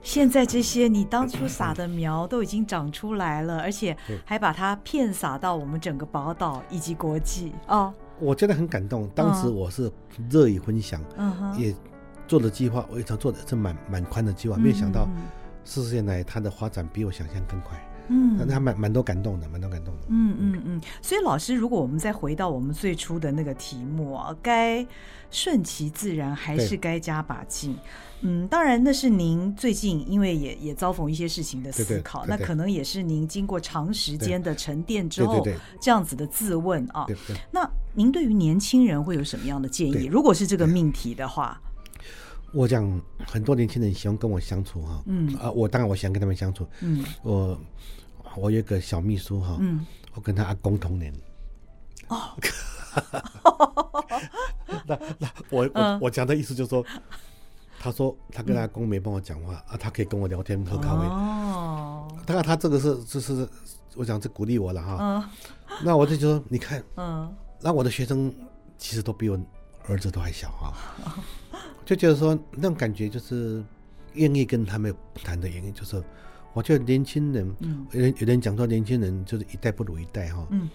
[0.01, 7.93] 现在这些你当初撒的苗都已经长出来了，而且还把它片撒到我们整个宝岛以及国际哦。
[8.19, 9.91] 我觉得很感动，当时我是
[10.29, 11.75] 热意分享，嗯，也
[12.27, 15.07] 做的计划，我也常做的是蛮蛮宽的计划，没有想到
[15.63, 17.77] 四十年来它的发展比我想象更快。
[18.11, 20.01] 嗯，那还蛮蛮多感动的，蛮多感动的。
[20.07, 24.85] 嗯嗯嗯，所以老师，如果我们再回到我们最初的那个题目啊，该
[25.29, 27.77] 顺其自然还是该加把劲？
[28.21, 32.37] 对嗯，当然那是您最近因为也也遭逢一些事情的思考，对对对。
[32.37, 35.45] 对，那可能也是您经过长时间的沉淀之后
[35.81, 37.05] 这样子的自问啊。
[37.51, 40.05] 那您对于年轻人会有什么样的建议？
[40.05, 41.59] 如果是这个命题的话，
[42.53, 45.33] 我讲很多年轻人喜欢跟我相处哈，嗯。
[45.35, 47.59] 啊，我当然我想跟他们相处，嗯，我。
[48.37, 51.11] 我有个小秘书哈，嗯，我跟他阿公同年，
[52.07, 52.29] 哦，
[54.85, 56.85] 那那我我我讲的意思就是说，
[57.79, 61.05] 他说他跟他阿公没办法讲话啊，他可以跟我聊天喝咖啡。
[61.07, 62.07] 哦。
[62.25, 63.47] 当然他这个是就是
[63.95, 65.29] 我想是鼓励我了哈，
[65.83, 68.31] 那我就说你看，嗯，那我的学生
[68.77, 69.39] 其实都比我
[69.87, 70.73] 儿子都还小哈，
[71.85, 73.63] 就觉得说那种感觉就是
[74.13, 76.03] 愿意跟他们谈的原因就是。
[76.51, 77.55] 我觉得年轻人，
[77.91, 80.43] 有人有人讲说年轻人就是一代不如一代哈。
[80.49, 80.67] 嗯，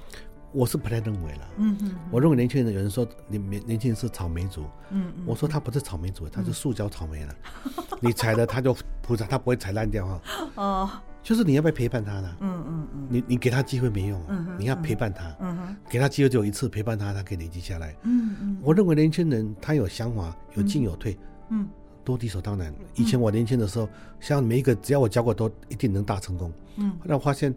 [0.55, 1.49] 我是不太认为了。
[1.59, 4.65] 嗯嗯，我认为年轻人有人说年年年轻人是草莓族。
[4.91, 7.35] 嗯嗯，我说他不是草莓族，他是塑胶草莓了。
[8.01, 10.21] 你踩了他就铺上，他不会踩烂掉哈。
[10.55, 10.91] 哦，
[11.23, 12.37] 就是你要不要陪伴他呢？
[12.41, 14.21] 嗯嗯嗯，你你给他机会没用，
[14.59, 15.35] 你要陪伴他。
[15.41, 17.97] 嗯哼，给他机会只有一次，陪伴他，他可以累积下来。
[18.03, 21.19] 嗯嗯，我认为年轻人他有想法，有进有退。
[21.51, 21.69] 嗯。
[22.07, 22.71] 都理所当然。
[22.97, 23.89] 以前我年轻的时候，
[24.21, 26.53] 像每一个只要我教过，都一定能大成功。
[26.77, 27.55] 嗯，后来我发现，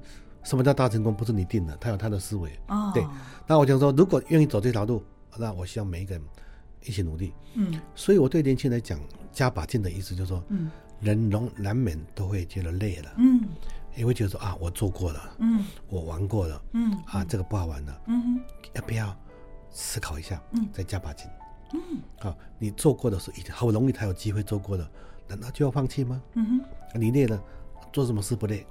[0.48, 1.14] 什么叫大成功？
[1.14, 2.50] 不是你定的，他有他的思维。
[2.70, 3.06] 哦，对。
[3.46, 5.04] 那我想说，如果愿意走这条路，
[5.38, 6.24] 那我希望每一个人
[6.86, 7.34] 一起努力。
[7.56, 8.98] 嗯，所以我对年轻人来讲，
[9.34, 10.72] 加把劲的意思就是说，嗯，
[11.02, 13.12] 人容难免都会觉得累了。
[13.18, 13.42] 嗯，
[13.94, 15.36] 也会觉得说啊，我做过了。
[15.40, 16.62] 嗯，我玩过了。
[16.72, 18.02] 嗯，啊，这个不好玩了。
[18.08, 18.40] 嗯，
[18.72, 19.14] 要不要
[19.70, 20.42] 思考一下？
[20.54, 21.28] 嗯，再加把劲。
[21.74, 21.80] 嗯，
[22.22, 24.90] 好，你做过的是已经好容易才有机会做过的，
[25.28, 26.22] 难道就要放弃吗？
[26.36, 26.62] 嗯
[26.94, 27.38] 哼，你累了，
[27.92, 28.66] 做什么事不累？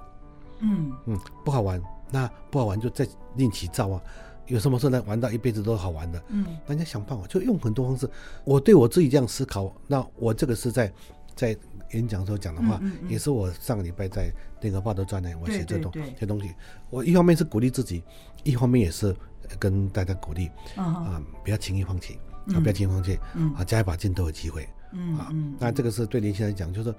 [0.59, 1.81] 嗯嗯，不好玩，
[2.11, 4.01] 那不好玩就再另起灶啊。
[4.47, 6.23] 有什么事呢玩到一辈子都好玩的？
[6.29, 8.09] 嗯，人家想办法，就用很多方式。
[8.43, 10.91] 我对我自己这样思考，那我这个是在
[11.35, 11.57] 在
[11.93, 14.31] 演讲时候讲的话，嗯嗯嗯，也是我上个礼拜在
[14.61, 16.53] 那个报道专栏我写这东这东西。
[16.89, 18.03] 我一方面是鼓励自己，
[18.43, 19.15] 一方面也是
[19.59, 22.17] 跟大家鼓励啊，不要轻易放弃。
[22.55, 23.19] 啊，不要轻易放弃，
[23.57, 25.29] 啊，加一把劲都有机会，嗯，啊，
[25.59, 26.97] 那这个是对年轻人讲，就是说，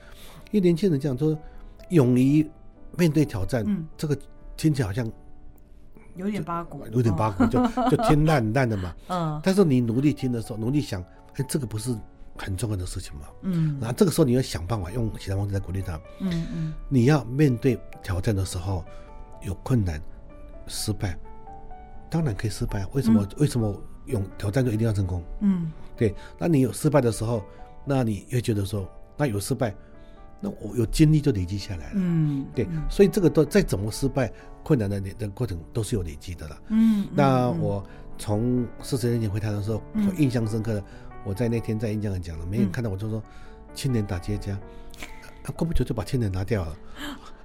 [0.50, 1.34] 因为年轻人讲说，
[1.88, 2.46] 勇于
[2.96, 3.64] 面对挑战，
[3.96, 4.16] 这个
[4.56, 5.10] 听起来好像
[6.16, 7.60] 有点八股，有点八股，就
[7.90, 11.02] 就听烂烂的嘛， 嗯，但是你努力听的时候，努力想，
[11.34, 11.94] 哎，这个不是
[12.36, 18.84] 很重要的事情嘛，嗯，然后这个时候你要想办法用其他方式来鼓励他，嗯嗯，你要面对挑战的时候，
[19.42, 20.00] 有困难、
[20.66, 21.16] 失败，
[22.10, 23.26] 当然可以失败，为什么？
[23.38, 23.74] 为什么？
[24.06, 26.14] 用挑战就一定要成功，嗯，对。
[26.38, 27.44] 那你有失败的时候，
[27.84, 29.74] 那你会觉得说，那有失败，
[30.40, 32.66] 那我有经历就累积下来了，嗯，对。
[32.88, 34.32] 所以这个都再怎么失败、
[34.62, 37.06] 困难的的过程都是有累积的了，嗯。
[37.12, 37.84] 那我
[38.16, 40.84] 从四十年前回台的时候，我印象深刻的，
[41.24, 43.22] 我在那天在演讲讲了，没人看到我就说，
[43.74, 44.60] 青年打结痂，啊，
[45.56, 46.76] 过不久就把青年拿掉了。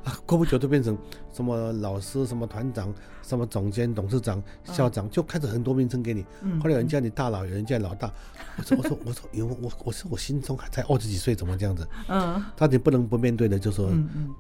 [0.04, 0.98] 啊，过不久就变成
[1.32, 6.26] 什么老师、什么团长、什么总监、董事长、校长，就开始很多名称给你。
[6.42, 8.12] 嗯，后来有人叫你大佬，有人叫你老大。
[8.58, 11.88] 我说，我说，我说，有我，我说我心中还才二十几岁，怎么这样子？
[12.10, 13.90] 嗯，他你不能不面对的，就是说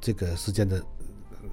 [0.02, 0.84] 这个时间的，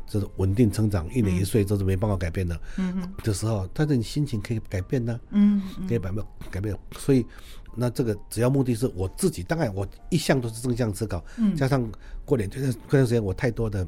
[0.06, 2.60] 就是稳定成长，一年一岁，这是没办法改变的。
[2.78, 5.20] 嗯的时候，但是你心情可以改变呢。
[5.30, 6.76] 嗯，可以改变，改变。
[6.98, 7.24] 所以。
[7.72, 11.88] 那这个只要目的是我自己，当然我一向都是正向思考，嗯，加上
[12.24, 13.86] 过年这段这段时间我太多的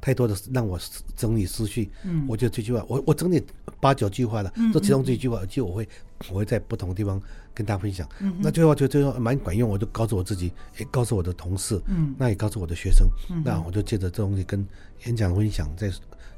[0.00, 0.78] 太多的让我
[1.16, 3.44] 整理思绪，嗯，我就这句话，我我整理
[3.80, 5.88] 八九句话了，嗯，这其中这一句话，就我会
[6.30, 7.20] 我会在不同的地方
[7.56, 14.64] 跟大家分享，嗯，那这句话就这句话蛮管用，我就告诉我自己，也告诉我的同事，嗯，那也告诉我的学生，嗯，那我就借着这东西跟
[15.06, 15.90] 演讲分享，在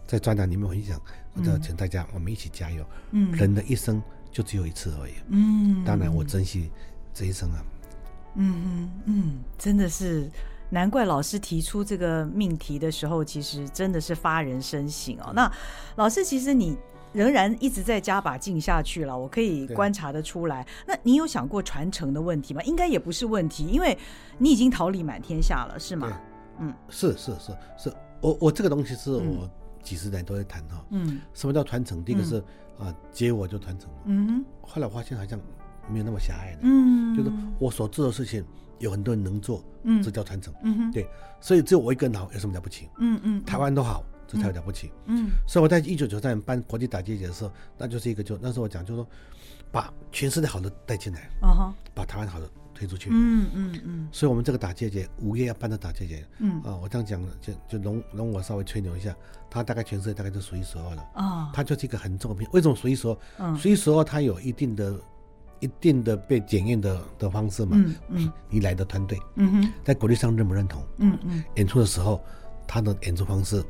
[0.06, 0.98] 在专栏里面分享，
[1.34, 4.00] 我就请大家我们一起加油，嗯，人的一生。
[4.30, 5.12] 就只有一次而已。
[5.30, 6.70] 嗯，当然我珍惜
[7.14, 7.64] 这一生啊。
[8.34, 10.30] 嗯嗯嗯，真的是
[10.68, 15.32] 难怪老师提出这个命题的时候，其实真的是发人深省哦。
[15.34, 15.50] 那
[15.96, 16.76] 老师，其实你
[17.12, 20.66] 仍然一直在加把劲下去了，我可以观察得出来。
[20.86, 22.62] 那你有想过传承的问题吗？
[22.62, 23.96] 应该也不是问题，因为
[24.38, 26.20] 你已经桃李满天下了，是吗？
[26.58, 29.48] 嗯，是是是是，我我这个东西是我
[29.82, 30.84] 几十年都在谈哈。
[30.90, 32.02] 嗯，什么叫传承？
[32.04, 32.42] 第一个是。
[32.78, 33.90] 啊，接我就传承。
[34.04, 35.36] 嗯，后来我发现好像
[35.90, 36.58] 没有那么狭隘的。
[36.62, 38.44] 嗯，就是我所做的事情
[38.78, 40.54] 有很多人能做，嗯，这叫传承。
[40.62, 41.04] 嗯，对，
[41.40, 42.88] 所以只有我一个人好，有什么了不起？
[43.00, 44.92] 嗯嗯，台湾都好，这才有了不起。
[45.06, 49.08] 嗯，所以我在一九九三年办国际打击节的时候，那就是一个就那时候我讲就是说，
[49.72, 53.10] 把全世界好的带进来，啊把台湾好的推出去。
[53.12, 59.16] 嗯嗯嗯，所以我们这个打击节五月要办的打击节，嗯啊，我这样讲就就容容我稍微吹牛一下。
[59.50, 61.50] 它大概全世界大概就数一数二了啊！
[61.54, 63.56] 它就是一个很重要的，为什么数一数二？
[63.56, 65.00] 数一数二，它有一定的、
[65.60, 67.70] 一定的被检验的的方式嘛？
[67.74, 70.84] 嗯嗯，你来的团队，嗯哼，在国际上认不认同？
[70.98, 72.22] 嗯嗯，演出的时候，
[72.66, 73.64] 他的演出方式、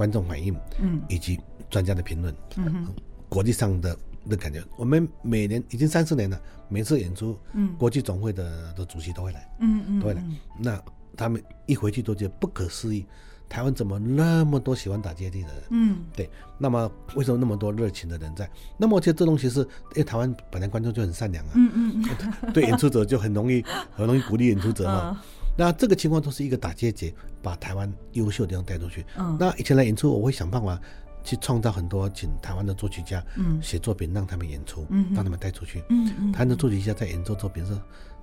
[0.00, 1.38] 观众反应，嗯，以及
[1.68, 2.94] 专家的评论，嗯哼，
[3.28, 3.94] 国际上的
[4.30, 6.40] 的感觉，我们每年已经三四年了，
[6.70, 10.24] 每次演出，嗯，国际总会的的主席都会来，嗯嗯，都会来。
[10.58, 10.82] 那
[11.18, 13.04] 他们一回去都觉得不可思议。
[13.46, 15.62] 台湾怎么那么多喜欢打接力的人？
[15.68, 16.30] 嗯，对。
[16.56, 18.48] 那么为什么那么多热情的人在？
[18.78, 21.50] 那么我觉得这东西是，因为台湾本来观众就很善良啊。
[21.56, 22.04] 嗯嗯
[22.42, 22.52] 嗯。
[22.54, 25.20] 对演出者就很容易，很容易鼓励演出者嘛。
[25.60, 29.04] 那这个情况都是一个打阶节，把台湾优秀的地方带出去。
[29.18, 29.36] 嗯。
[29.38, 30.80] 那以前来演出，我会想办法
[31.22, 35.84] 去创造很多请台湾的作曲家，嗯，写作品让他们演出，嗯，让他们带出去。
[35.90, 36.32] 嗯嗯。
[36.32, 37.78] 台湾的作曲家在演奏作品是。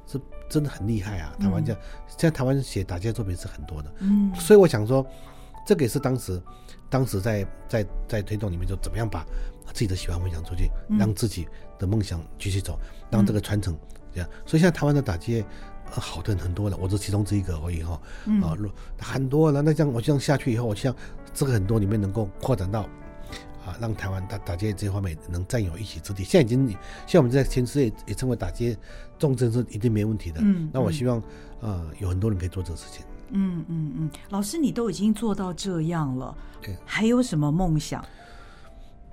[0.09, 0.17] 是
[0.49, 1.35] 真的很厉害啊！
[1.37, 5.05] 台湾这样，现在台湾写打击作品是很多的，嗯，所以我想说，
[5.65, 6.41] 这个也是当时，
[6.89, 9.25] 当时在在在推动里面，就怎么样把
[9.73, 11.45] 自己的喜欢分享出去，让自己
[11.77, 12.79] 的梦想继续走，
[13.11, 13.77] 让这个传承
[14.13, 14.29] 这样。
[14.45, 15.43] 所以现在台湾的打击
[15.89, 17.99] 乐好的人很多了，我是其中之一个而已哈。
[18.41, 18.55] 啊，
[18.99, 19.61] 很多了。
[19.61, 20.95] 那这样我这样下去以后，我希望
[21.33, 22.81] 这个很多里面能够扩展到
[23.65, 26.23] 啊，让台湾打打击乐这方面能占有一席之地。
[26.23, 26.77] 现在已经，现
[27.13, 28.77] 在我们在全世界也称为打击
[29.17, 30.39] 重镇是一定没问题的。
[30.41, 31.21] 嗯，那我希望
[31.61, 33.05] 呃，有很多人可以做这个事情。
[33.29, 38.03] 嗯嗯嗯，老师，你都已经做到这样了，对，还有什么梦想？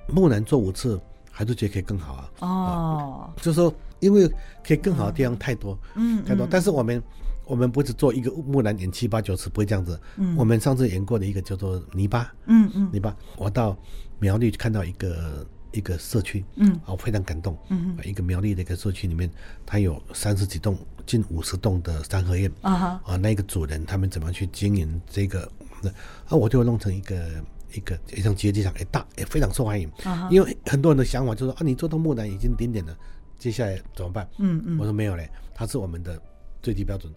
[0.09, 1.01] 木兰做五次，
[1.33, 2.31] 还是觉得可以更好啊。
[2.39, 4.29] 哦，啊、就是说，因为
[4.67, 6.47] 可以更好的地方太多，嗯，太多。
[6.47, 7.03] 嗯、但是我们，
[7.47, 9.99] 我们不是做一个木兰演七八九次，不会这样子。
[10.17, 13.77] 嗯，我们上次演过的一个叫做泥巴，嗯嗯，泥巴，我到
[14.19, 17.57] 苗栗去看到一个一个社区，嗯，我非常感动。
[17.71, 19.31] 嗯，一个苗栗的一个社区里面，
[19.65, 20.79] 它有三十几栋。
[21.07, 25.47] 近五十栋的三合院啊哈，啊，那个主人他们怎么去经营这个？
[25.83, 27.29] 那啊，我就弄成一个
[27.75, 29.87] 一个像街机场，也大，也非常受欢迎。
[30.03, 32.97] 啊，因为很多人的想法就是说啊，你做到木兰已经顶点了，
[33.39, 34.29] 接下来怎么办？
[34.39, 36.21] 嗯嗯，我说没有嘞，它是我们的
[36.63, 37.13] 最低标准。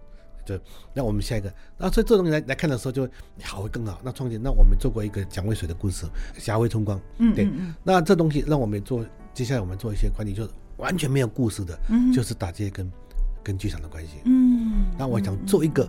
[0.46, 0.58] 就
[0.94, 3.08] 那我们下一个，那所以这东西来来看的时候就
[3.44, 4.00] 好会更好。
[4.04, 6.06] 那创建，那我们做过一个蒋渭水的故事，
[6.38, 7.00] 霞辉春光。
[7.18, 12.90] 嗯，对，嗯，那这东西让我们做，接下来我们做一些管理，就是完全没有故事的，嗯，就是打街跟。
[13.44, 15.88] 跟剧场的关系，嗯，那我想做一个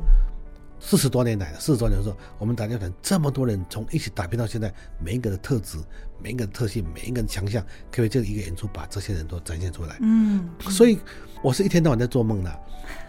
[0.80, 4.72] 四十多年来，四十多年的时候，我们打击团这么多人从一起打拼到现在，
[5.02, 5.78] 每一个的特质，
[6.22, 10.98] 每一个的特性，每一个的强项，可以这一个演出把这些人都展现出来，嗯，所以
[11.42, 12.60] 我是一天到晚在做梦的，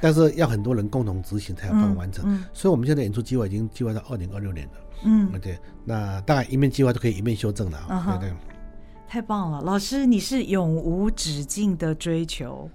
[0.02, 8.36] 但是要很多人共同执行才有办法完成，嗯，所以我们现在演出计划已经计划到二零二六年了，嗯，对，那大概一面计划都可以一面修正了啊，对对，
[9.08, 12.70] 太棒了，老师你是永无止境的追求。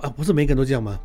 [0.00, 0.98] 啊，不是每个人都这样吗？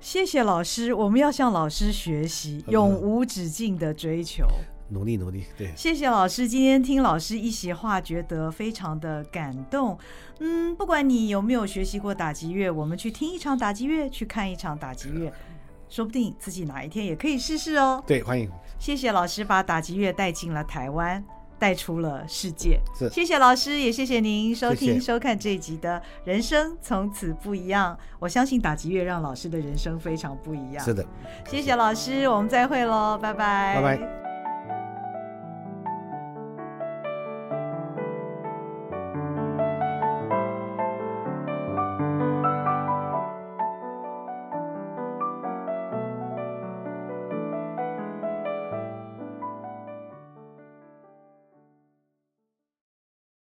[0.00, 4.46] 谢谢老师，我们要向老师学习，永无止境的追求，
[4.90, 5.44] 努力努力。
[5.56, 9.98] 对，谢谢老师，今天听老师一席话，觉得非常的感动。
[10.38, 15.32] 嗯，不管你有没有学习过打击乐，我们去听一场打击乐，去看一场打击乐，
[15.90, 18.02] 说不定自己哪一天也可以试试哦。
[18.06, 18.48] 对，欢迎。
[18.78, 21.22] 谢谢老师把打击乐带进了台湾。
[21.58, 27.98] 带出了世界，是谢谢老师，也谢谢您收听收看这一集的人生从此不一样。
[28.18, 30.84] 我相信打击乐让老师的人生非常不一样。
[30.84, 31.04] 是的，
[31.46, 34.27] 谢谢老师，我们再会喽，拜拜，拜拜。